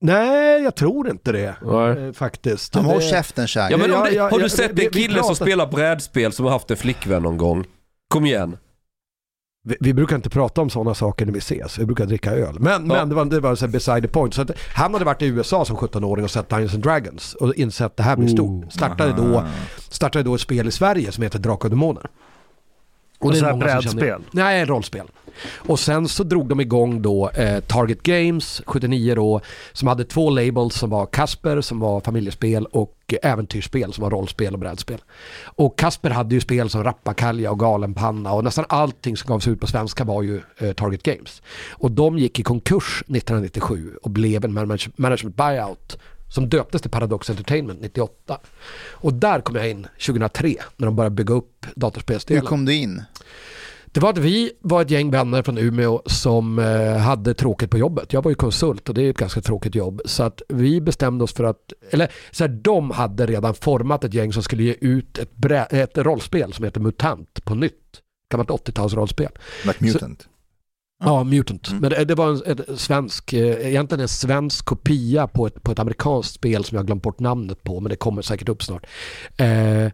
[0.00, 1.54] Nej, jag tror inte det.
[1.62, 2.06] Nej.
[2.06, 2.74] eh, Faktiskt.
[2.74, 3.72] Han håll Det- käften Shaggy.
[3.72, 5.66] Ja, men om Ja, det, ja, har du ja, sett en kille som pratar- spelar
[5.66, 7.64] brädspel som har haft en flickvän någon gång?
[8.08, 8.56] Kom igen.
[9.68, 12.56] Vi, vi brukar inte prata om sådana saker när vi ses, vi brukar dricka öl.
[12.60, 14.34] Men, men det var, det var så här beside the point.
[14.34, 17.54] Så att han hade varit i USA som 17-åring och sett Dungeons and Dragons och
[17.54, 18.72] insett att det här blir stort.
[18.72, 19.44] Startade då,
[19.88, 22.06] startade då ett spel i Sverige som heter Drakar och Demoner.
[23.20, 24.20] Och det är känner- brädspel?
[24.30, 25.06] Nej, rollspel.
[25.56, 29.40] Och sen så drog de igång då eh, Target Games 79 då,
[29.72, 34.52] som hade två labels som var Kasper som var familjespel och äventyrsspel som var rollspel
[34.54, 34.98] och brädspel.
[35.42, 39.60] Och Kasper hade ju spel som Rappakalja och Galenpanna och nästan allting som gavs ut
[39.60, 41.42] på svenska var ju eh, Target Games.
[41.70, 45.98] Och de gick i konkurs 1997 och blev en manage- management buyout
[46.30, 48.40] som döptes till Paradox Entertainment 98.
[48.90, 52.44] Och där kom jag in 2003 när de började bygga upp Hur datorspelsdelen.
[52.46, 53.02] kom du in?
[53.92, 57.78] Det var att vi var ett gäng vänner från Umeå som eh, hade tråkigt på
[57.78, 58.12] jobbet.
[58.12, 60.00] Jag var ju konsult och det är ett ganska tråkigt jobb.
[60.04, 64.14] Så att vi bestämde oss för att, eller så här, de hade redan format ett
[64.14, 67.74] gäng som skulle ge ut ett, brä, ett rollspel som heter Mutant på nytt.
[68.32, 69.30] Gammalt 80-talsrollspel.
[69.64, 70.28] Like mutant.
[71.04, 71.68] Ja, Mutant.
[71.68, 71.80] Mm.
[71.80, 75.72] Men det, det var en, en svensk, eh, egentligen en svensk kopia på ett, på
[75.72, 78.86] ett amerikanskt spel som jag glömt bort namnet på, men det kommer säkert upp snart.
[79.36, 79.84] Eh,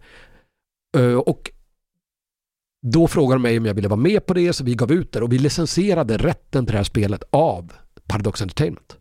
[0.97, 1.51] eh, och
[2.87, 5.13] då frågade de mig om jag ville vara med på det, så vi gav ut
[5.13, 7.73] det och vi licensierade rätten till det här spelet av
[8.07, 8.97] Paradox Entertainment.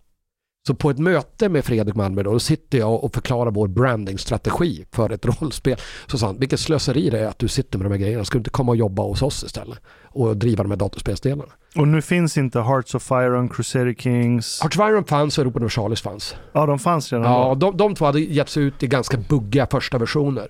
[0.67, 4.85] Så på ett möte med Fredrik Malmberg då, då sitter jag och förklarar vår brandingstrategi
[4.91, 5.77] för ett rollspel.
[6.07, 8.25] Så sa han, vilket slöseri det är att du sitter med de här grejerna.
[8.25, 9.79] Ska du inte komma och jobba hos oss istället?
[10.03, 11.51] Och driva de här datorspelsdelarna.
[11.75, 14.59] Och nu finns inte Hearts of Iron, Crusader Kings.
[14.61, 16.35] Hearts of Iron fanns och Europa Universalis fanns.
[16.53, 17.71] Ja, de fanns redan Ja, då.
[17.71, 20.47] de, de två hade getts ut i ganska buggiga första versioner.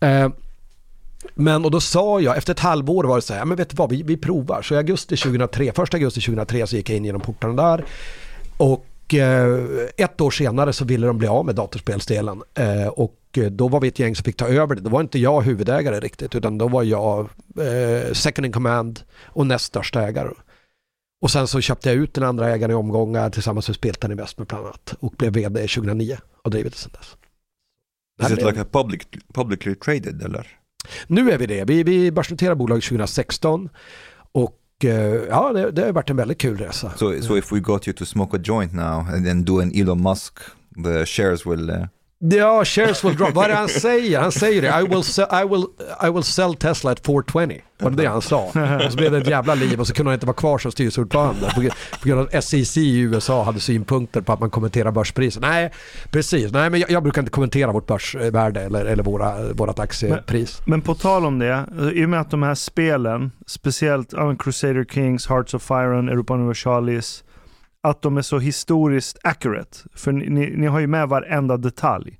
[0.00, 0.28] Eh,
[1.34, 3.70] Men och då sa jag, efter ett halvår var det så här, "Ja, men vet
[3.70, 4.62] du vad, vi, vi provar.
[4.62, 7.84] Så i augusti 2003, första augusti 2003 så gick jag in genom portarna där.
[8.56, 12.42] Och eh, ett år senare så ville de bli av med datorspelsdelen.
[12.54, 14.80] Eh, och eh, då var vi ett gäng som fick ta över det.
[14.80, 17.28] Då var inte jag huvudägare riktigt utan då var jag
[18.12, 20.30] second in command och näst största ägare.
[21.20, 24.48] Och sen så köpte jag ut den andra ägaren i omgångar tillsammans med Spiltan Investment
[24.48, 24.94] bland annat.
[25.00, 27.16] Och blev vd 2009 och drivit det sedan dess.
[28.22, 29.02] Is it like a public,
[29.34, 30.46] publicly traded eller?
[31.06, 31.64] Nu är vi det.
[31.64, 33.68] Vi, vi börsnoterade bolaget 2016
[34.32, 36.92] och ja, det, det har varit en väldigt kul resa.
[36.96, 39.72] So, so if we got you to smoke a joint now and then do an
[39.74, 40.40] Elon Musk,
[40.84, 41.70] the shares will...
[41.70, 41.86] Uh,
[42.18, 43.34] Ja, shares will drop.
[43.34, 44.20] Vad är det han säger?
[44.20, 44.80] Han säger det.
[44.80, 45.64] I will, sell, I will,
[46.08, 47.60] I will sell Tesla at 420.
[47.78, 48.42] Var det det han sa?
[48.86, 50.72] Och så blev det ett jävla liv och så kunde han inte vara kvar som
[50.72, 51.52] styrelseordförande.
[51.54, 51.60] På,
[52.08, 55.40] grund- av att SEC i USA hade synpunkter på att man kommenterar börspriser.
[55.40, 55.72] Nej,
[56.10, 56.52] precis.
[56.52, 60.60] Nej, men jag, jag brukar inte kommentera vårt börsvärde eller, eller våra, vårat aktiepris.
[60.66, 61.64] Men på tal om det,
[61.94, 67.24] i och med att de här spelen, speciellt Crusader Kings, Hearts of Iron, Europa Universalis,
[67.90, 69.78] att de är så historiskt accurate.
[69.94, 72.18] För ni, ni, ni har ju med varenda detalj.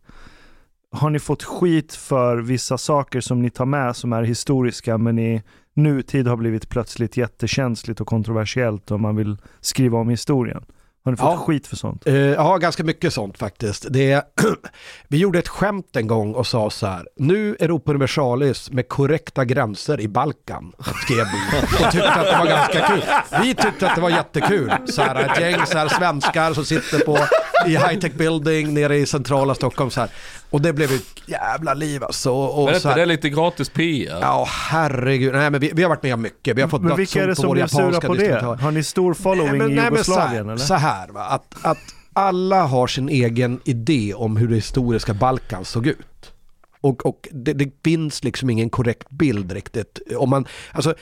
[0.91, 5.19] Har ni fått skit för vissa saker som ni tar med som är historiska men
[5.19, 5.43] i
[5.75, 10.65] nutid har blivit plötsligt jättekänsligt och kontroversiellt om man vill skriva om historien?
[11.07, 11.37] Har ni fått Ja.
[11.47, 12.07] skit för sånt?
[12.07, 13.87] Eh, ja, ganska mycket sånt faktiskt.
[13.91, 14.23] Det,
[15.09, 19.45] vi gjorde ett skämt en gång och sa så här, nu Europa Universalis med korrekta
[19.45, 20.73] gränser i Balkan,
[21.05, 21.59] skrev vi.
[21.87, 23.03] Och tyckte att det var ganska kul.
[23.43, 24.73] Vi tyckte att det var jättekul.
[24.87, 27.19] Så här, ett gäng så här, svenskar som sitter på,
[27.67, 29.91] i high-tech building nere i centrala Stockholm.
[29.91, 30.11] Så här.
[30.51, 32.33] Och det blev ett jävla liv alltså.
[32.33, 34.19] Och, Men så här, det är lite gratis PR?
[34.21, 35.33] Ja, herregud.
[35.35, 36.57] Nej, men vi, vi har varit med om mycket.
[36.57, 38.21] Vi har fått Men vilka är det som vår blev sura japanska på det?
[38.21, 38.55] distributör.
[38.57, 40.57] Har ni stor following Nej, men- i nej, men Jugoslavien så här, eller?
[40.57, 41.25] Så här, va?
[41.25, 46.33] Att, att alla har sin egen idé om hur det historiska Balkan såg ut.
[46.81, 49.99] Och, och det, det finns liksom ingen korrekt bild riktigt.
[50.17, 50.95] Om man, alltså,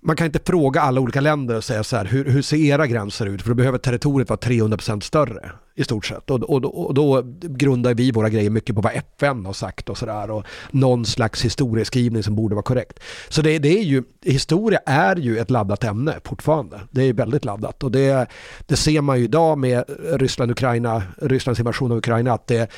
[0.00, 2.86] man kan inte fråga alla olika länder och säga så här, hur, hur ser era
[2.86, 3.42] gränser ut?
[3.42, 6.30] För då behöver territoriet vara 300% större i stort sett.
[6.30, 9.98] Och, och, och då grundar vi våra grejer mycket på vad FN har sagt och
[9.98, 10.30] sådär.
[10.30, 13.00] Och någon slags historieskrivning som borde vara korrekt.
[13.28, 16.80] Så det, det är ju, historia är ju ett laddat ämne fortfarande.
[16.90, 17.82] Det är väldigt laddat.
[17.82, 18.26] Och det,
[18.66, 22.70] det ser man ju idag med Ryssland-Ukraina, Rysslands invasion av Ukraina, att det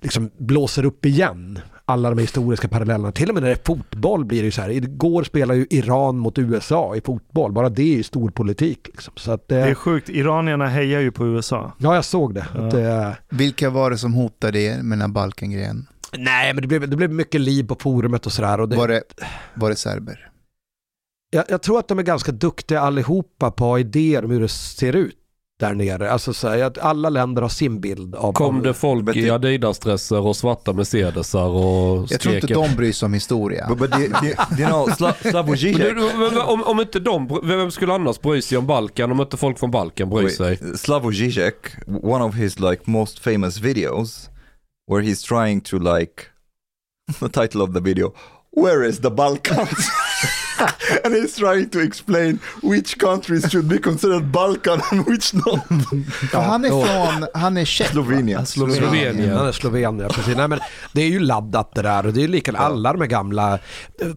[0.00, 1.58] liksom blåser upp igen
[1.88, 3.12] alla de historiska parallellerna.
[3.12, 4.70] Till och med när det är fotboll blir det ju så här.
[4.70, 7.52] Igår spelade ju Iran mot USA i fotboll.
[7.52, 8.86] Bara det är ju stor politik.
[8.86, 9.12] Liksom.
[9.16, 11.72] Så att, Det är sjukt, iranierna hejar ju på USA.
[11.78, 12.46] ja, jag såg det.
[12.54, 15.86] Att det Vilka var det som hotade er med den här Balkangrejen?
[16.18, 18.60] nej, men det blev, det blev mycket liv på forumet och sådär.
[18.60, 19.02] Och det, Var det,
[19.54, 20.30] var det serber?
[21.30, 24.96] jag, jag tror att de är ganska duktiga allihopa på idéer om hur det ser
[24.96, 25.17] ut
[25.60, 26.10] där nere.
[26.10, 28.32] Alltså så här, att alla länder har sin bild av...
[28.32, 32.54] Kom det folk Men i det- Adidas-dresser och svarta Mercedesar och Jag tror inte skrek-
[32.68, 33.66] de bryr sig om historia.
[36.46, 39.70] om, om inte de, vem skulle annars bry sig om Balkan om inte folk från
[39.70, 40.58] Balkan bryr sig?
[40.78, 44.28] Slavoj Žižek, one of his like most famous videos,
[44.90, 46.22] where he's trying to like,
[47.20, 48.12] the title of the video,
[48.56, 49.88] where is the Balkans?
[51.04, 55.60] and he's trying to explain which countries should be considered Balkan and which not.
[56.32, 57.88] Ja, han är från, han är tjeck.
[57.88, 58.46] Slovenien.
[58.46, 59.36] Slovenien.
[59.36, 60.36] Han är Slovenien, precis.
[60.36, 60.58] Nej, men
[60.92, 63.58] det är ju laddat det där och det är lika alla de här gamla,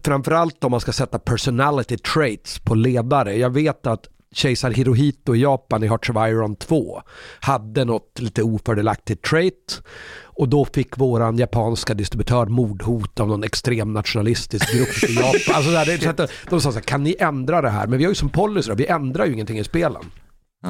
[0.04, 3.36] framförallt om man ska sätta personality traits på ledare.
[3.36, 7.02] Jag vet att kejsar Hirohito i Japan i Hearts of Iron 2
[7.40, 9.82] hade något lite ofördelaktigt trait
[10.42, 15.32] och då fick våran japanska distributör mordhot av någon extrem nationalistisk grupp i Japan.
[15.54, 17.86] Alltså där, det, så att de sa så här, kan ni ändra det här?
[17.86, 20.02] Men vi har ju som policy då, vi ändrar ju ingenting i spelen.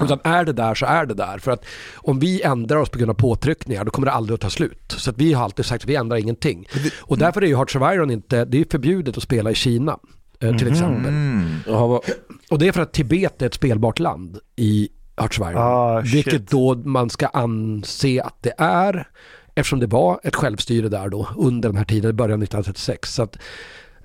[0.04, 1.38] Utan är det där så är det där.
[1.38, 1.64] För att
[1.94, 4.94] om vi ändrar oss på grund av påtryckningar då kommer det aldrig att ta slut.
[4.96, 6.66] Så att vi har alltid sagt att vi ändrar ingenting.
[7.00, 9.98] Och därför är ju Hearts of Iron inte, det är förbjudet att spela i Kina.
[10.40, 11.06] eh, Till exempel.
[11.08, 11.50] Mm.
[11.66, 12.02] Jaha, vad-
[12.50, 15.58] Och det är för att Tibet är ett spelbart land i Hearts of Iron.
[15.62, 19.08] Ah, vilket då man ska anse att det är.
[19.54, 23.14] Eftersom det var ett självstyre där då under den här tiden, början av 1936.
[23.14, 23.38] Så att,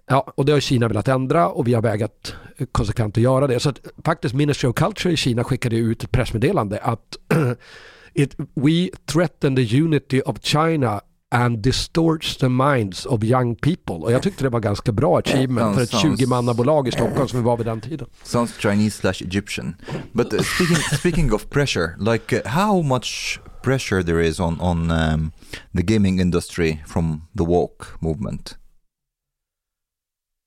[0.08, 2.36] ja, och det har Kina velat ändra och vi har vägat
[2.72, 3.60] konsekvent att göra det.
[3.60, 7.18] Så att faktiskt Ministry of Culture i Kina skickade ut ett pressmeddelande att
[8.14, 13.96] it, we threaten the unity of China and distorts the minds of young people.
[13.96, 17.40] Och jag tyckte det var ganska bra achievement för ett Sounds- 20-mannabolag i Stockholm som
[17.40, 18.08] vi var vid den tiden.
[18.24, 19.76] Sounds Chinese slash Egyptian.
[20.12, 24.92] But uh, speaking speaking of pressure, like uh, how much pressure there is on on
[24.92, 25.32] um,
[25.76, 28.58] the gaming industry from the woke movement?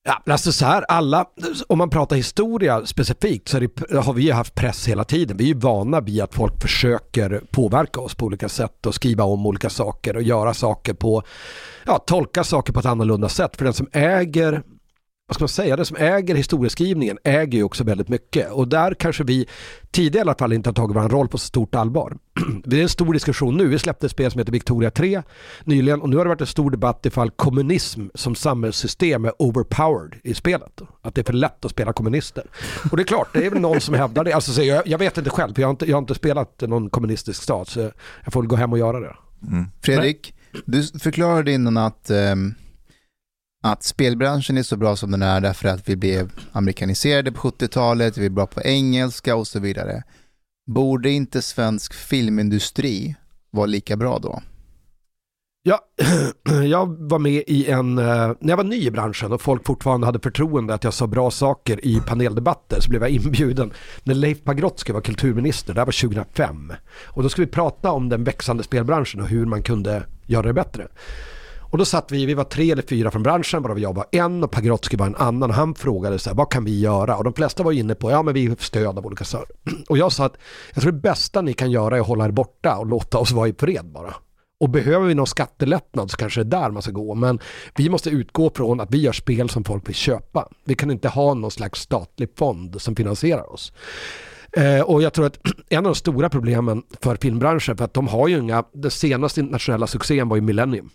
[0.05, 1.25] Ja, alltså så här, alla,
[1.68, 5.37] om man pratar historia specifikt så det, har vi ju haft press hela tiden.
[5.37, 9.25] Vi är ju vana vid att folk försöker påverka oss på olika sätt och skriva
[9.25, 11.23] om olika saker och göra saker på,
[11.87, 13.57] ja, tolka saker på ett annorlunda sätt.
[13.57, 14.62] För den som äger
[15.31, 18.51] vad ska man säga, det som äger historieskrivningen äger ju också väldigt mycket.
[18.53, 19.47] Och där kanske vi
[19.91, 22.16] tidigare i alla fall inte har tagit vår roll på så stort allvar.
[22.64, 23.66] Det är en stor diskussion nu.
[23.68, 25.22] Vi släppte ett spel som heter Victoria 3
[25.64, 30.20] nyligen och nu har det varit en stor debatt ifall kommunism som samhällssystem är overpowered
[30.24, 30.81] i spelet.
[31.03, 32.45] Att det är för lätt att spela kommunister.
[32.91, 34.33] Och det är klart, det är väl någon som hävdar det.
[34.33, 36.91] Alltså, jag, jag vet inte själv, för jag har inte, jag har inte spelat någon
[36.91, 37.81] kommunistisk stat så
[38.24, 39.16] jag får väl gå hem och göra det.
[39.51, 39.66] Mm.
[39.83, 42.55] Fredrik, du förklarade innan att, ehm,
[43.63, 48.19] att spelbranschen är så bra som den är därför att vi blev amerikaniserade på 70-talet,
[48.19, 50.03] vi är bra på engelska och så vidare.
[50.67, 53.17] Borde inte svensk filmindustri
[53.51, 54.43] vara lika bra då?
[55.63, 55.79] Ja,
[56.65, 58.05] jag var med i en, eh,
[58.41, 61.31] när jag var ny i branschen och folk fortfarande hade förtroende att jag sa bra
[61.31, 66.09] saker i paneldebatter så blev jag inbjuden när Leif Pagrotsky var kulturminister, det här var
[66.09, 66.73] 2005.
[67.05, 70.53] Och då skulle vi prata om den växande spelbranschen och hur man kunde göra det
[70.53, 70.89] bättre.
[71.71, 74.45] Och då satt vi, vi var tre eller fyra från branschen, varav jag var en
[74.45, 75.51] och Pagrotsky var en annan.
[75.51, 77.16] Han frågade så här, vad kan vi göra?
[77.16, 79.57] Och de flesta var inne på, ja men vi är stöd av olika saker.
[79.89, 80.37] Och jag sa att,
[80.75, 83.33] jag tror det bästa ni kan göra är att hålla er borta och låta oss
[83.33, 84.14] vara i fred bara.
[84.61, 87.14] Och behöver vi någon skattelättnad så kanske det är där man ska gå.
[87.14, 87.39] Men
[87.77, 90.49] vi måste utgå från att vi gör spel som folk vill köpa.
[90.64, 93.73] Vi kan inte ha någon slags statlig fond som finansierar oss.
[94.53, 98.09] Eh, och jag tror att en av de stora problemen för filmbranschen, för att de
[98.09, 100.91] har ju inga, den senaste internationella succén var ju Millennium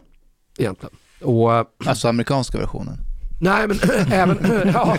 [0.58, 0.96] egentligen.
[1.22, 2.98] Och eh, Alltså amerikanska versionen.
[3.42, 3.78] Nej men
[4.12, 4.38] även,
[4.74, 4.98] ja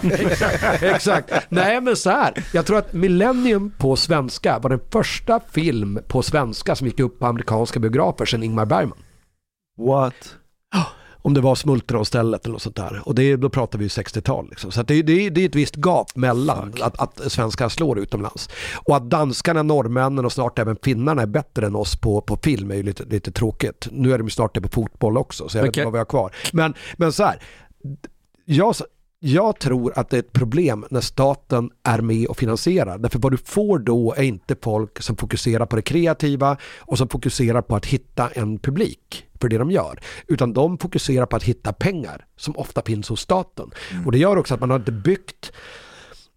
[0.80, 1.32] exakt.
[1.48, 6.22] Nej men så här, jag tror att Millennium på svenska var den första film på
[6.22, 8.98] svenska som gick upp på amerikanska biografer sedan Ingmar Bergman.
[9.78, 10.14] What?
[11.26, 13.02] Om det var Smultronstället eller något sånt där.
[13.04, 14.48] Och det, då pratar vi ju 60-tal.
[14.50, 14.72] Liksom.
[14.72, 18.48] Så det, det, det är ett visst gap mellan att, att svenskar slår utomlands.
[18.74, 22.70] Och att danskarna, norrmännen och snart även finnarna är bättre än oss på, på film
[22.70, 23.88] är ju lite, lite tråkigt.
[23.90, 25.80] Nu är de ju snart det på fotboll också, så jag vet Okej.
[25.80, 26.34] inte vad vi har kvar.
[26.52, 27.42] Men, men så här,
[28.44, 28.74] jag,
[29.18, 32.98] jag tror att det är ett problem när staten är med och finansierar.
[32.98, 37.08] Därför vad du får då är inte folk som fokuserar på det kreativa och som
[37.08, 40.00] fokuserar på att hitta en publik för det de gör.
[40.26, 43.70] Utan de fokuserar på att hitta pengar som ofta finns hos staten.
[44.06, 45.52] Och det gör också att man har inte byggt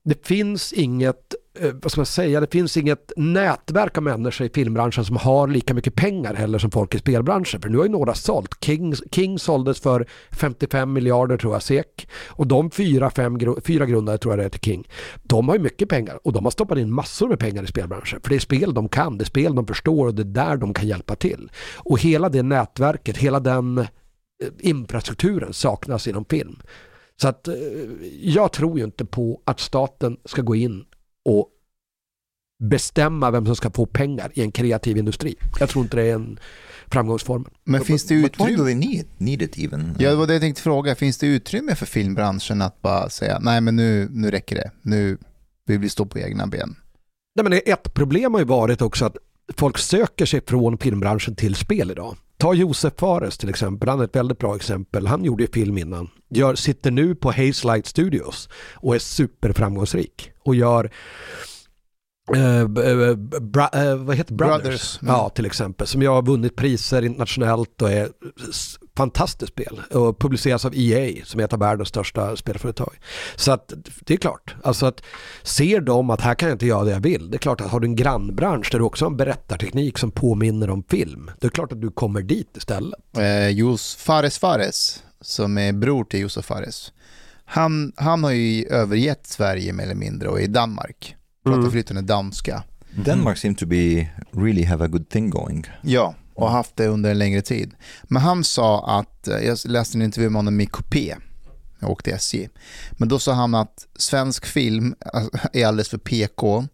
[0.04, 4.50] det finns inget, eh, vad ska man säga, det finns inget nätverk av människor i
[4.50, 7.62] filmbranschen som har lika mycket pengar heller som folk i spelbranschen.
[7.62, 8.64] För nu har ju några sålt.
[8.64, 12.10] King, King såldes för 55 miljarder tror jag SEK.
[12.28, 14.88] Och de fyra, fem, fyra grundare tror jag det är till King.
[15.24, 18.20] De har ju mycket pengar och de har stoppat in massor med pengar i spelbranschen.
[18.22, 20.58] För det är spel de kan, det är spel de förstår och det är där
[20.58, 21.52] de kan hjälpa till.
[21.78, 23.86] Och hela det nätverket, hela den eh,
[24.60, 26.62] infrastrukturen saknas inom film.
[27.22, 27.56] Så att eh,
[28.22, 30.86] jag tror ju inte på att staten ska gå in
[31.26, 31.50] och
[32.64, 35.36] bestämma vem som ska få pengar i en kreativ industri.
[35.60, 36.40] Jag tror inte det är en
[36.88, 37.46] framgångsform.
[37.64, 38.74] Men finns det utrymme?
[38.74, 39.96] need, need it even?
[40.00, 40.96] Ja, det var det jag tänkte fråga.
[40.96, 44.72] Finns det utrymme för filmbranschen att bara säga nej men nu, nu räcker det.
[44.82, 45.18] Nu
[45.66, 46.76] vill vi stå på egna ben.
[47.36, 49.18] Nej, men ett problem har ju varit också att
[49.58, 52.18] folk söker sig från filmbranschen till spel idag.
[52.40, 55.08] Ta Josef Fares till exempel, han är ett väldigt bra exempel.
[55.08, 56.10] Han gjorde ju film innan.
[56.30, 60.32] Gör, sitter nu på Hazelight Studios och är superframgångsrik.
[60.40, 60.92] Och gör
[62.36, 64.62] eh, eh, bra, eh, vad heter Brothers?
[64.64, 65.00] Brothers.
[65.02, 65.88] Ja, till exempel.
[65.88, 68.10] Som jag har vunnit priser internationellt och är
[69.00, 69.82] fantastiskt spel.
[69.92, 72.94] Och publiceras av EA som är ett av världens största spelföretag.
[73.36, 73.74] Så att
[74.06, 75.02] det är klart, alltså att
[75.44, 77.32] ser de att här kan jag inte göra det jag vill.
[77.32, 80.12] Det är klart att har du en grannbransch där du också har en berättarteknik som
[80.12, 81.32] påminner om film.
[81.40, 83.18] Det är klart att du kommer dit istället.
[83.18, 86.94] Eh, Jos Fares Fares, som är bror till Josef Fares,
[87.46, 91.16] han, han har ju övergett Sverige mer eller mindre och är i Danmark.
[91.44, 91.72] Pratar Mm.
[91.72, 92.64] flytande danska.
[93.06, 95.66] Denmark seem to be really have a good thing going.
[95.82, 97.74] Ja, och har haft det under en längre tid.
[98.04, 101.16] Men han sa att, eh, jag läste en intervju med honom i Coupé,
[101.80, 102.50] jag åkte SJ,
[102.92, 106.68] men då sa han att svensk film eh, är alldeles för PK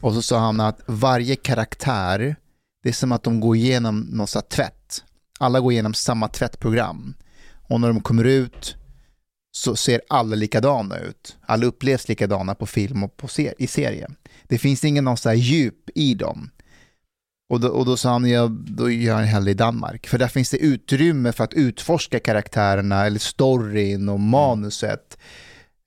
[0.00, 2.36] och så sa han att varje karaktär,
[2.82, 5.04] det är som att de går igenom någon slags tvätt.
[5.38, 7.14] Alla går igenom samma tvättprogram.
[7.68, 8.76] Och när de kommer ut
[9.52, 11.36] så ser alla likadana ut.
[11.46, 14.16] Alla upplevs likadana på film och på ser- i serien.
[14.48, 16.50] Det finns ingen någon så här djup i dem.
[17.52, 20.06] Och då, och då sa han, ja, då gör han hellre i Danmark.
[20.06, 25.18] För där finns det utrymme för att utforska karaktärerna, eller storyn och manuset.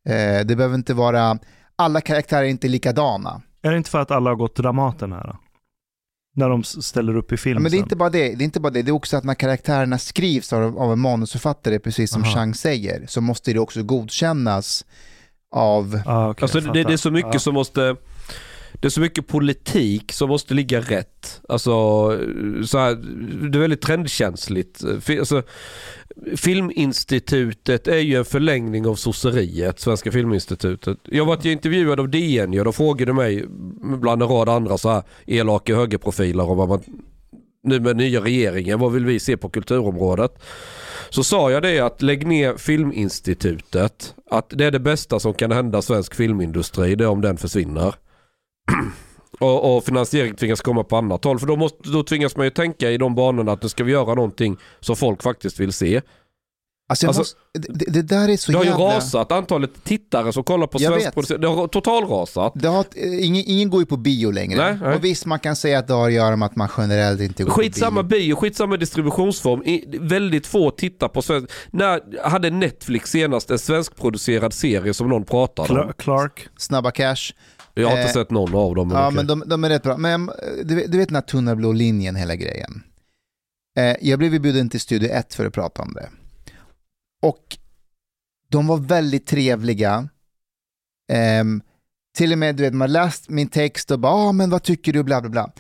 [0.10, 1.40] Eh, det behöver inte vara,
[1.76, 3.42] alla karaktärer är inte likadana.
[3.62, 5.24] Är det inte för att alla har gått Dramaten här?
[5.24, 5.38] då?
[6.36, 8.46] När de ställer upp i film Ja, men det är inte bara det, det är
[8.46, 12.12] inte bara det, det är också att när karaktärerna skrivs av, av en manusförfattare, precis
[12.12, 12.34] som Aha.
[12.34, 14.86] Chang säger, så måste det också godkännas
[15.52, 17.40] av, Ah, okej, Alltså det, det är så mycket Ja.
[17.40, 17.96] som måste
[18.80, 21.42] det är så mycket politik som måste ligga rätt.
[21.50, 21.72] Alltså,
[22.66, 22.96] så här,
[23.50, 24.84] det är väldigt trendkänsligt.
[25.10, 25.44] Alltså,
[26.36, 30.98] Filminstitutet är ju en förlängning av sosseriet, Svenska Filminstitutet.
[31.04, 33.46] Jag var intervjuad av DN och de frågade mig
[33.82, 36.84] bland en rad andra så här elaka högerprofiler om vad man
[37.64, 40.40] nu med nya regeringen, vad vill vi se på kulturområdet?
[41.10, 45.52] Så sa jag det att lägg ner Filminstitutet, att det är det bästa som kan
[45.52, 47.96] hända svensk filmindustri, det är om den försvinner.
[49.40, 51.40] Och, och finansiering tvingas komma på annat håll.
[51.40, 53.92] För då, måste, då tvingas man ju tänka i de banorna att nu ska vi
[53.92, 56.02] göra någonting som folk faktiskt vill se.
[56.90, 58.86] Alltså, jag Alltså, måste, det, det där är så Det har ju jävla...
[58.98, 61.14] rasat antalet tittare som kollar på Jag svensk vet.
[61.14, 61.42] produktion.
[61.42, 62.54] Det har totalrasat.
[62.56, 62.86] Det har,
[63.22, 64.58] ingen, ingen går ju på bio längre.
[64.58, 64.96] Nej, nej.
[64.96, 67.44] Och visst, man kan säga att det har att göra med att man generellt inte
[67.44, 68.20] går Skitsamma på bio.
[68.20, 69.64] bio, skitsamma distributionsform.
[69.64, 71.50] I, väldigt få tittar på svensk.
[71.72, 75.78] När hade Netflix senast en svenskproducerad serie som någon pratade om?
[75.90, 76.48] Cla- Clark.
[76.58, 77.34] Snabba cash.
[77.76, 78.88] Jag har inte Eh, sett någon av dem.
[78.88, 79.16] men Ja, okej.
[79.16, 79.98] men de, de är rätt bra.
[79.98, 82.84] Men eh, du, vet- du vet den här tunna blå linjen, hela grejen.
[83.78, 86.10] Eh, jag blev ju bjuden till Studio 1 för att prata om det.
[87.22, 87.58] Och
[88.50, 90.10] de var väldigt trevliga.
[91.12, 91.62] Ehm,
[92.18, 94.94] till och med, du vet, man läst min text och bara, ah, men vad tycker
[94.94, 95.52] du, bla bla bla.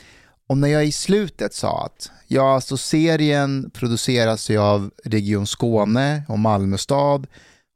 [0.49, 6.23] Och när jag i slutet sa att, ja, alltså serien produceras ju av Region Skåne
[6.27, 7.27] och Malmö stad,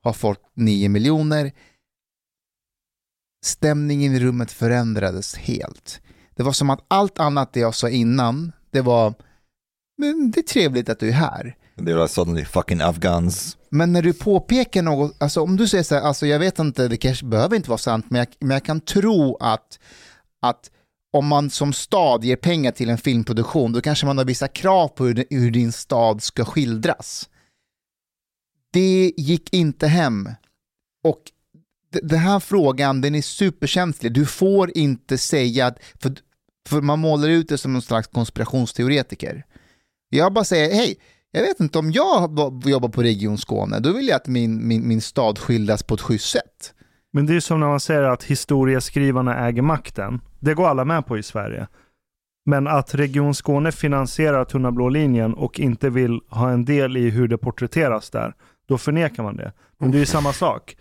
[0.03, 1.51] har fått 9 miljoner.
[3.45, 6.01] Stämningen i rummet förändrades helt.
[6.35, 9.13] Det var som att allt annat det jag sa innan, det var,
[9.97, 11.55] men det är trevligt att du är här.
[11.85, 13.57] They are suddenly fucking Afghans.
[13.69, 16.87] Men när du påpekar något, alltså om du säger så här, alltså jag vet inte,
[16.87, 19.79] det kanske behöver inte vara sant, men jag, men jag kan tro att,
[20.41, 20.71] att
[21.11, 24.87] om man som stad ger pengar till en filmproduktion, då kanske man har vissa krav
[24.87, 27.29] på hur, hur din stad ska skildras.
[28.73, 30.29] Det gick inte hem.
[31.03, 31.21] Och
[31.91, 34.13] den här frågan, den är superkänslig.
[34.13, 36.11] Du får inte säga att, för,
[36.67, 39.45] för man målar ut det som någon slags konspirationsteoretiker.
[40.09, 40.97] Jag bara säger, hej,
[41.31, 42.21] jag vet inte om jag
[42.65, 46.01] jobbar på Region Skåne, då vill jag att min, min, min stad skildras på ett
[46.01, 46.73] schysst sätt.
[47.13, 50.21] Men det är som när man säger att historieskrivarna äger makten.
[50.39, 51.67] Det går alla med på i Sverige.
[52.45, 57.09] Men att Region Skåne finansierar Tunna blå linjen och inte vill ha en del i
[57.09, 58.33] hur det porträtteras där,
[58.67, 59.53] då förnekar man det.
[59.77, 60.75] Men det är ju samma sak.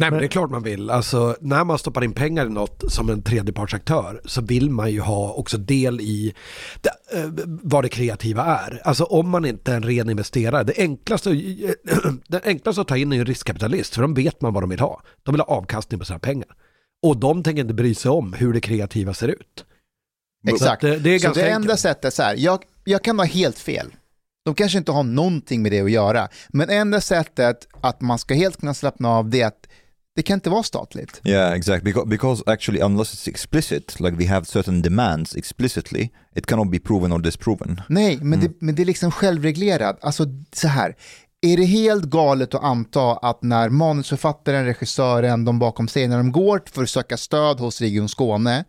[0.00, 0.90] Nej men Men- det är klart man vill.
[0.90, 5.00] Alltså när man stoppar in pengar i något som en tredjepartsaktör så vill man ju
[5.00, 6.34] ha också del i
[6.80, 8.80] det, eh, vad det kreativa är.
[8.84, 10.64] Alltså om man inte är en ren investerare.
[10.64, 11.30] Det enklaste,
[12.28, 14.80] det enklaste att ta in är en riskkapitalist för de vet man vad de vill
[14.80, 15.02] ha.
[15.22, 16.48] De vill ha avkastning på sina pengar.
[17.02, 19.64] Och de tänker inte bry sig om hur det kreativa ser ut.
[20.48, 20.82] Så Exakt.
[20.82, 21.64] det, det är Så ganska det enkelt.
[21.64, 23.86] enda sättet är så här, jag, jag kan ha helt fel.
[24.44, 26.28] De kanske inte har någonting med det att göra.
[26.48, 29.66] Men enda sättet att man ska helt kunna slappna av det är att
[30.20, 31.20] det kan inte vara statligt.
[31.24, 31.92] Yeah, exactly.
[31.92, 36.78] Because, because actually, unless it's explicit, like we have certain demands explicitly, it cannot be
[36.78, 37.80] proven or disproven.
[37.88, 39.98] Nej, men, det, men det är liksom självreglerat.
[40.04, 40.96] Alltså så här,
[41.40, 46.62] är det helt galet att anta att när manusförfattaren, regissören, de bakom när de går
[46.72, 48.64] för att söka stöd hos Region Skåne,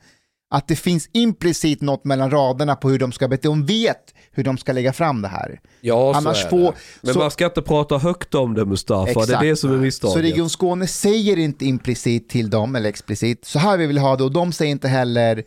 [0.52, 4.44] att det finns implicit något mellan raderna på hur de ska bete, de vet hur
[4.44, 5.60] de ska lägga fram det här.
[5.82, 6.78] Ja, Annars så är får- det.
[7.02, 9.42] Men så- man ska inte prata högt om det Mustafa, det är Exakt.
[9.42, 10.14] det som är misstaget.
[10.14, 14.16] Så Region Skåne säger inte implicit till dem, eller explicit, så här vi vill ha
[14.16, 15.44] det, och de säger inte heller,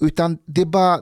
[0.00, 1.00] utan det bara,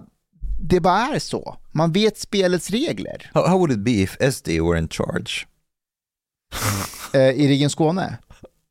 [0.60, 1.56] det bara är så.
[1.72, 5.46] Man vet spelets regler How, how would it be if SD were in charge?
[7.14, 8.18] eh, i Region Skåne.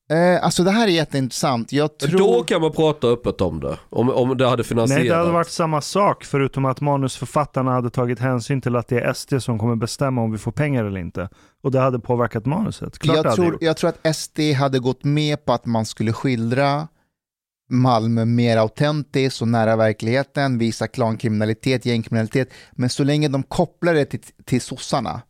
[0.09, 1.71] Eh, alltså det här är jätteintressant.
[1.71, 2.19] Jag tror...
[2.19, 4.99] Då kan man prata öppet om det, om, om det hade finansierats.
[4.99, 8.99] Nej, det hade varit samma sak förutom att manusförfattarna hade tagit hänsyn till att det
[8.99, 11.29] är SD som kommer bestämma om vi får pengar eller inte.
[11.63, 12.99] Och det hade påverkat manuset.
[12.99, 13.61] Klart det jag, hade tror, gjort.
[13.61, 16.87] jag tror att SD hade gått med på att man skulle skildra
[17.69, 24.05] Malmö mer autentiskt och nära verkligheten, visa klankriminalitet, gängkriminalitet, men så länge de kopplar det
[24.05, 25.21] till, till sossarna,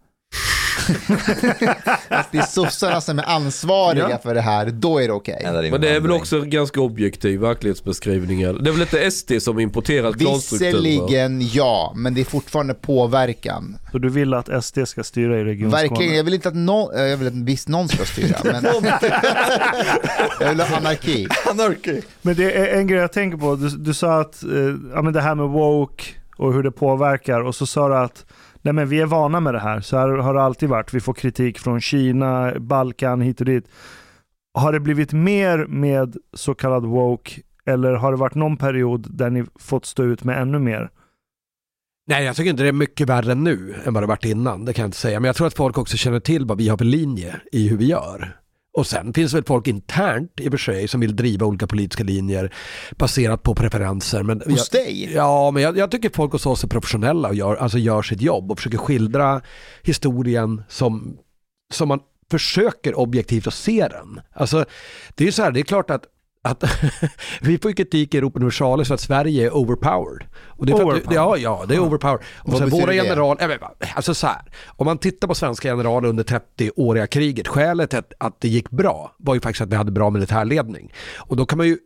[2.10, 4.18] att det är sossarna som är ansvariga Ja.
[4.24, 5.42] för det här, då är det okej.
[5.46, 8.42] Even Men det är väl också en ganska objektiv verklighetsbeskrivning.
[8.42, 10.72] Det är väl inte SD som importerat klanstrukturer?
[10.72, 13.78] Visserligen ja, men det är fortfarande påverkan.
[13.92, 16.16] Så du vill att SD ska styra i Region Verkligen, Skåne?
[16.16, 18.64] jag vill inte att någon, jag vill att visst någon ska styra, men
[20.40, 21.28] jag vill ha anarki.
[21.50, 22.02] Anarchy.
[22.22, 23.56] Men det är en grej jag tänker på.
[23.56, 24.50] Du, du sa att eh,
[24.94, 26.04] ja, men det här med woke
[26.38, 28.26] och hur det påverkar och så sa du att
[28.66, 29.82] nej, men vi är vana med det här.
[29.82, 30.94] Så här har det alltid varit.
[30.94, 33.68] Vi får kritik från Kina, Balkan, hit och dit.
[34.54, 39.30] Har det blivit mer med så kallad woke eller har det varit någon period där
[39.30, 40.90] ni fått stå ut med ännu mer?
[42.08, 44.74] Nej, jag tycker inte det är mycket värre nu än vad det varit innan, det
[44.74, 45.20] kan jag inte säga.
[45.20, 47.78] Men jag tror att folk också känner till vad vi har för linje i hur
[47.78, 48.36] vi gör.
[48.76, 51.68] Och sen finns det väl folk internt i och för sig som vill driva olika
[51.68, 52.54] politiska linjer
[52.98, 54.24] baserat på preferenser.
[54.24, 55.14] Men Hos jag, dig?
[55.14, 58.22] Ja, men jag, jag tycker folk hos oss är professionella och gör, alltså gör sitt
[58.22, 59.42] jobb och försöker skildra
[59.84, 61.18] historien som,
[61.74, 62.00] som man
[62.32, 64.22] försöker objektivt att se den.
[64.34, 64.66] Alltså,
[65.16, 66.06] det är ju så här, det är klart att
[66.46, 66.64] att
[67.42, 70.28] vi får ju kritik i Europa Universalis för att Sverige är overpowered.
[70.48, 71.18] Och det är för att, Overpowered?
[71.18, 72.26] ja, ja, det är overpowered.
[72.38, 72.96] Och Vad sen våra det?
[72.96, 73.60] general, ja, men,
[73.96, 78.42] alltså så här, om man tittar på svenska generaler under 30-åriga kriget, skälet att, att
[78.42, 80.94] det gick bra var ju faktiskt att vi hade bra militärledning.
[81.18, 81.78] Och då kan man ju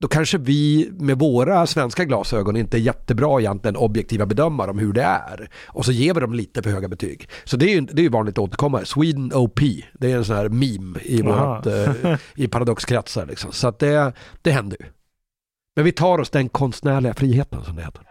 [0.00, 4.92] då kanske vi med våra svenska glasögon inte är jättebra egentligen objektiva bedömare om hur
[4.92, 5.50] det är.
[5.66, 7.28] Och så ger vi dem lite för höga betyg.
[7.44, 8.86] Så det är ju det är ju vanligt återkommande.
[8.86, 9.60] Sweden OP,
[9.92, 11.32] det är en sån här meme i, Aha.
[11.32, 13.26] vårat, eh, i paradoxkretsar.
[13.26, 13.52] Liksom.
[13.52, 14.86] Så att det, det händer ju.
[15.76, 18.02] Men vi tar oss den konstnärliga friheten som det heter.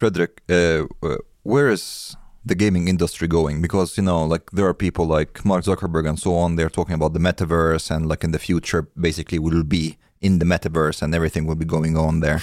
[0.00, 2.16] Frederick, uh, uh, where is
[2.46, 3.62] the gaming industry going?
[3.62, 6.56] Because you know, like there are people like Mark Zuckerberg and so on.
[6.56, 10.44] They're talking about the metaverse and like in the future, basically we'll be in the
[10.46, 12.40] metaverse and everything will be going on there.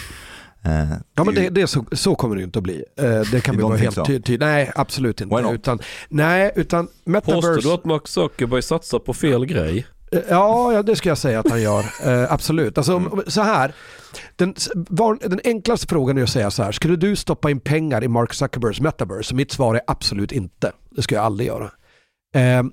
[0.65, 2.83] Uh, Ja men det, det så, så kommer det inte att bli.
[2.99, 4.05] Eh, det kan vi don't vara think helt so?
[4.05, 5.35] tydliga ty- Nej, absolut inte.
[5.35, 5.53] Why not?
[5.53, 5.79] Utan,
[6.09, 7.67] nej, utan Påstår metaverse...
[7.67, 9.85] du att Mark Zuckerberg satsar på fel grej?
[10.29, 11.85] Ja, ja, det ska jag säga att han gör.
[12.05, 12.77] Eh, absolut.
[12.77, 13.73] Alltså, om- om- så här.
[14.35, 16.71] Den, var, den enklaste frågan är att säga så här.
[16.71, 19.35] Skulle du stoppa in pengar i Mark Zuckerbergs metaverse?
[19.35, 20.71] Mitt svar är absolut inte.
[20.89, 21.71] Det ska jag aldrig göra.
[22.35, 22.63] Eh,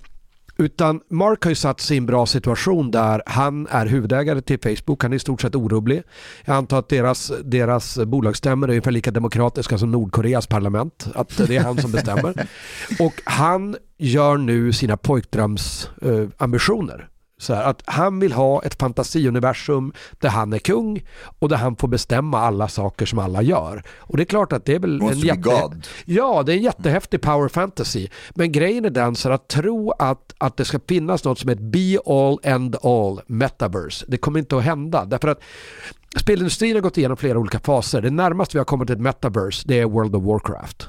[0.58, 4.58] utan Mark har ju satt sig i en bra situation där han är huvudägare till
[4.60, 5.02] Facebook.
[5.02, 6.02] Han är i stort sett orubblig.
[6.44, 11.08] Jag antar att deras, deras bolagsstämmor är ungefär lika demokratiska som Nordkoreas parlament.
[11.14, 12.46] Att det är han som bestämmer.
[13.00, 16.22] Och han gör nu sina pojkdrömsambitioner.
[16.22, 17.08] Eh, ambitioner.
[17.38, 21.04] Så här, att han vill ha ett fantasiuniversum där han är kung
[21.38, 23.82] och där han får bestämma alla saker som alla gör.
[23.98, 25.40] Och det är klart att det är väl en jätte...
[25.40, 25.86] God.
[26.04, 28.08] Ja, det är en jättehäftig power fantasy.
[28.34, 31.54] Men grejen är den så att tro att, att det ska finnas något som är
[31.54, 34.04] ett be all end all metaverse.
[34.08, 35.04] Det kommer inte att hända.
[35.04, 35.42] Därför att
[36.16, 38.02] spelindustrin har gått igenom flera olika faser.
[38.02, 40.88] Det närmaste vi har kommit till ett metaverse det är World of Warcraft.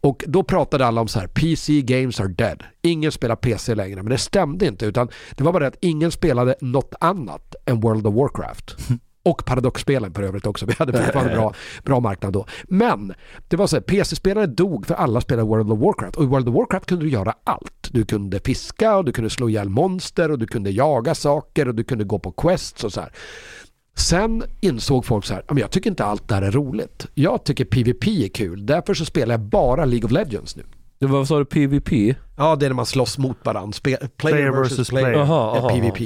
[0.00, 2.64] Och då pratade alla om så här, PC games are dead.
[2.82, 4.86] Ingen spelar PC längre, men det stämde inte.
[4.86, 8.76] Utan det var bara det att ingen spelade något annat än World of Warcraft.
[9.22, 10.66] Och Paradox-spelen för övrigt också.
[10.66, 11.54] Vi hade fortfarande bra,
[11.84, 12.46] bra marknad då.
[12.64, 13.14] Men
[13.48, 16.16] det var så här, PC-spelare dog för alla spelade World of Warcraft.
[16.16, 17.88] Och i World of Warcraft kunde du göra allt.
[17.90, 21.74] Du kunde fiska och du kunde slå ihjäl monster och du kunde jaga saker och
[21.74, 23.12] du kunde gå på quests och så här.
[23.98, 27.06] Sen insåg folk så här, "Ja, men jag tycker inte allt det här är roligt.
[27.14, 30.62] Jag tycker PVP är kul, därför så spelar jag bara League of Legends nu.
[31.00, 32.14] Det var, vad sa du, PVP?
[32.36, 33.72] Ja, det är när man slåss mot varandra.
[33.72, 35.06] Spe- player, Player versus, versus player.
[35.06, 35.20] player.
[35.22, 35.98] Aha, aha, PVP.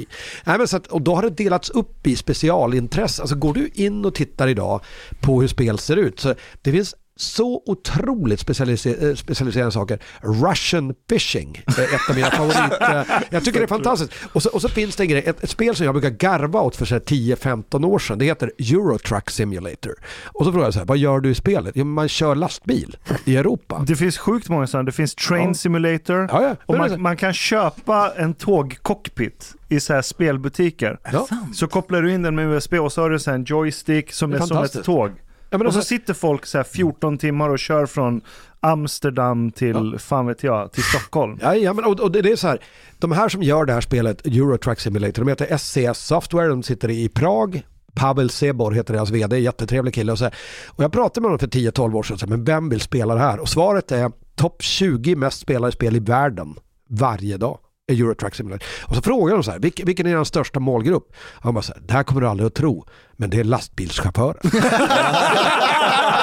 [0.45, 3.21] Nej, men så att, och då har det delats upp i specialintresse.
[3.21, 4.81] Alltså går du in och tittar idag
[5.21, 9.99] på hur spel ser ut så det finns så otroligt specialiser- eh, specialiserade saker.
[10.21, 13.05] Russian fishing är ett av mina favoriter.
[13.29, 14.13] Jag tycker det är fantastiskt.
[14.33, 16.61] Och så, och så finns det en grej, ett, ett spel som jag brukar garva
[16.61, 18.17] åt för så här 10-15 år sedan.
[18.19, 19.95] Det heter Eurotruck Simulator.
[20.25, 21.71] Och så frågar jag så här, vad gör du i spelet?
[21.75, 23.83] Jo, man kör lastbil i Europa.
[23.87, 24.85] Det finns sjukt många sådana.
[24.85, 25.53] Det finns Train Ja.
[25.53, 26.27] Simulator.
[26.31, 26.55] Ja, ja.
[26.65, 30.99] Och man, man kan köpa en tågcockpit i så här spelbutiker.
[31.11, 31.27] Ja.
[31.53, 34.29] Så kopplar du in den med USB och så har du så en joystick som
[34.31, 35.11] Det är, är som ett tåg.
[35.53, 38.21] Ja, men och så alltså- sitter folk så här 14 timmar och kör från
[38.59, 41.39] Amsterdam till, fan vet jag, till Stockholm.
[41.41, 42.59] Ja, ja men, och, och det, är så här,
[42.99, 46.89] de här som gör det här spelet, Eurotruck Simulator, de heter SCS Software, de sitter
[46.89, 47.63] i Prag.
[47.93, 50.11] Pavel Sebor heter deras vd, jättetrevlig kille.
[50.11, 50.35] Och, så här,
[50.69, 53.13] och jag pratade med honom för 10-12 år sedan, så här, men vem vill spela
[53.13, 53.39] det här?
[53.39, 56.55] Och svaret är topp 20 mest spelade spel i världen
[56.89, 57.57] varje dag.
[57.87, 58.67] Är Eurotruck Simulator.
[58.87, 61.07] Och så frågar de så här, vilken, vilken är den största målgrupp?
[61.15, 63.43] Och han bara så här, det här kommer du aldrig att tro, men det är
[63.43, 64.39] lastbilschaufförer.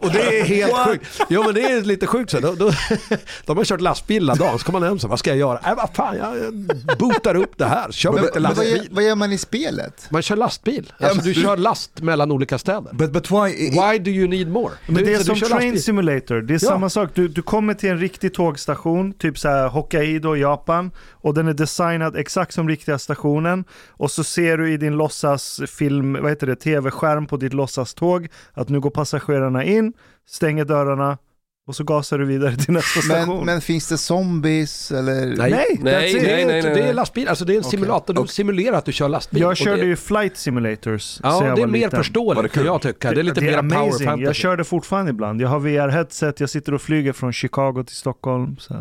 [0.00, 1.20] och det är helt sjukt.
[1.28, 2.40] Jo men det är lite sjukt så.
[2.40, 2.72] De, de,
[3.46, 5.58] de har kört lastbil hela dagen, så kommer man hem så vad ska jag göra?
[5.58, 6.54] Äh, vad fan, jag
[6.98, 8.76] botar upp det här, kör Men, lite men vad, lastbil.
[8.76, 10.06] gör, vad gör man i spelet?
[10.10, 10.92] Man kör lastbil.
[11.00, 12.92] Alltså du kör last mellan olika städer.
[12.92, 13.70] But but why?
[13.70, 14.72] Why do you need more?
[14.86, 15.82] Men Du- det är som Train lastbil.
[15.82, 16.68] Simulator, det är Ja.
[16.68, 17.10] samma sak.
[17.14, 21.52] Du, du kommer till en riktig tågstation, typ så här Hokkaido, Japan, och den är
[21.54, 23.64] designad exakt som riktiga stationen.
[23.88, 28.68] Och så ser du i din låtsasfilm, vad heter det, tv-skärm på ditt låtsaståg, att
[28.68, 29.92] nu går passagerarna in,
[30.26, 31.18] stänger dörrarna
[31.66, 33.36] och så gasar du vidare till nästa station.
[33.36, 35.26] Men, men finns det zombies eller?
[35.26, 38.20] Nej, Nej, Nej, nej, nej, nej, det är lastbil, alltså det är en simulator, du
[38.20, 39.40] Och- simulerar att du kör lastbil.
[39.40, 41.90] Jag Och körde det, ju flight simulators Ja, det är mer liten.
[41.90, 43.12] Det förståeligt kan jag tycka.
[43.12, 44.06] Det är lite mer power amazing.
[44.06, 44.24] fantasy.
[44.24, 45.40] Jag kör det fortfarande ibland.
[45.40, 48.56] Jag har VR-headset, jag sitter och flyger från Chicago till Stockholm.
[48.58, 48.74] Så.
[48.74, 48.80] Uh,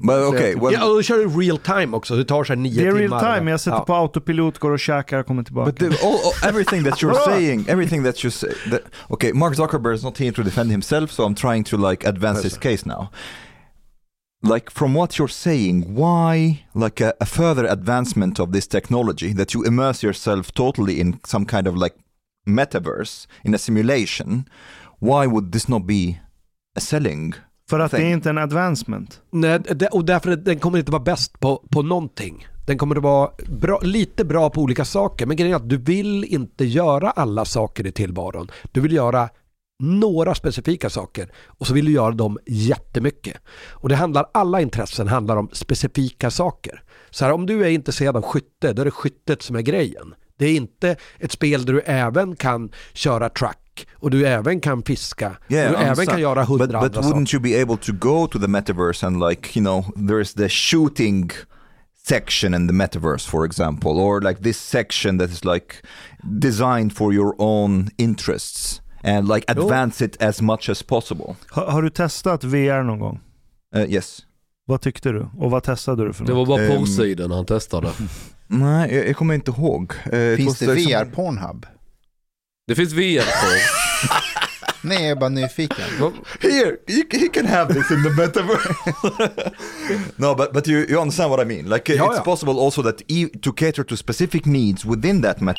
[0.00, 2.16] but okay, well, Ja, och du kör du real time också.
[2.16, 3.20] Det tar så här nio Det är timmar.
[3.20, 3.84] real time, jag sätter Ja.
[3.84, 5.70] på autopilot, går och käkar, kommer tillbaka.
[5.70, 9.54] But the, all, all, everything that you're saying, everything that you say, that, okay, Mark
[9.56, 12.86] Zuckerberg is not here to defend himself, so I'm trying to like advance his case
[12.86, 13.10] now.
[14.44, 19.54] like from what you're saying, why like a, a further advancement of this technology that
[19.54, 21.94] you immerse yourself totally in some kind of like
[22.46, 24.44] metaverse in a simulation?
[24.98, 26.20] Why would this not be
[26.76, 27.34] a selling?
[27.70, 28.06] För att det Thing.
[28.06, 29.20] är inte en advancement.
[29.30, 32.46] Nej, det, och därför att den kommer inte vara bäst på, på någonting.
[32.66, 35.26] Den kommer att vara bra, lite bra på olika saker.
[35.26, 38.50] Men grejen är att du vill inte göra alla saker i tillvaron.
[38.72, 39.28] Du vill göra
[39.84, 43.36] några specifika saker och så vill du göra dem jättemycket.
[43.70, 46.82] Och det handlar, alla intressen handlar om specifika saker.
[47.10, 50.14] Så här, om du är intresserad av skytte, då är det skyttet som är grejen.
[50.38, 54.82] Det är inte ett spel där du även kan köra truck och du även kan
[54.82, 55.28] fiska.
[55.28, 57.48] och du även kan göra hundra But, but andra wouldn't saker.
[57.48, 61.30] you be able to go to the metaverse and like, you know, there's the shooting
[62.06, 65.82] section in the metaverse, for example, or like this section that is like
[66.38, 69.62] designed for your own interests and like Jo.
[69.62, 71.34] advance it as much as possible.
[71.50, 73.20] Har, har du testat VR någon gång?
[73.76, 74.18] Uh, yes.
[74.66, 75.28] Vad tyckte du?
[75.38, 76.48] Och vad testade du för Det något?
[76.48, 76.78] var bara Ehm.
[76.78, 77.92] porrsidan han testade.
[78.46, 79.92] Nej, jag, jag kommer inte ihåg.
[80.06, 81.66] It Finns det like some- VR Pornhub?
[82.66, 83.60] Det finns VR-porr.
[84.82, 85.84] Nej, jag är bara nyfiken.
[86.40, 88.74] Here, you, you can have this in the metaverse.
[90.16, 91.68] no, but but you, you understand what I mean.
[91.68, 92.22] Like Ja, it's ja.
[92.22, 95.56] possible also that e- to cater to specific needs within that metaverse.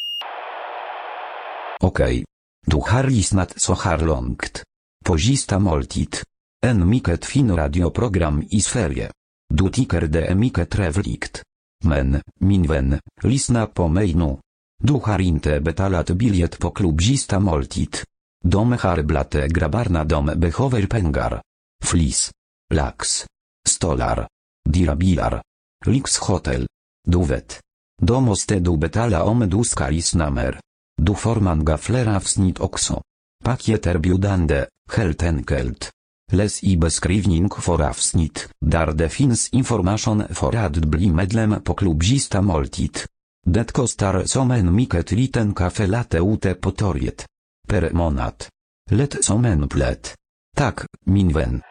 [1.81, 2.25] Okej.
[2.65, 4.63] Du har lyssnat så här långt.
[5.05, 6.17] På sista måltid.
[6.65, 9.11] En mycket fin radioprogram i Sverige.
[9.53, 11.43] Du tycker det är mycket trevligt.
[11.83, 14.37] Men, min vän, lyssna på mig nu.
[14.83, 17.97] Du har inte betalat biljett på klubb sista måltid.
[18.43, 21.41] De har blate grabbarna de behöver pengar.
[21.83, 22.31] Flis.
[22.73, 23.25] Lax.
[23.67, 24.27] Stolar.
[24.69, 25.41] Dirabilar.
[25.85, 26.67] Lyxhotel.
[27.07, 27.59] Du vet.
[28.01, 30.59] Då måste du betala om du ska lyssna mer.
[31.01, 33.01] Du får många fler avsnitt också.
[33.43, 35.91] Paket erbjudande, helt enkelt.
[36.31, 42.03] Läs i beskrivning för avsnitt, där det finns information för att bli medlem på klubb
[42.03, 42.99] Sista måltid.
[43.45, 47.25] Det kostar som en mycket liten kaffe latte ute på torget.
[47.67, 48.45] Per månad.
[48.91, 50.15] Lätt som en plätt.
[50.57, 51.61] Tack, min vän.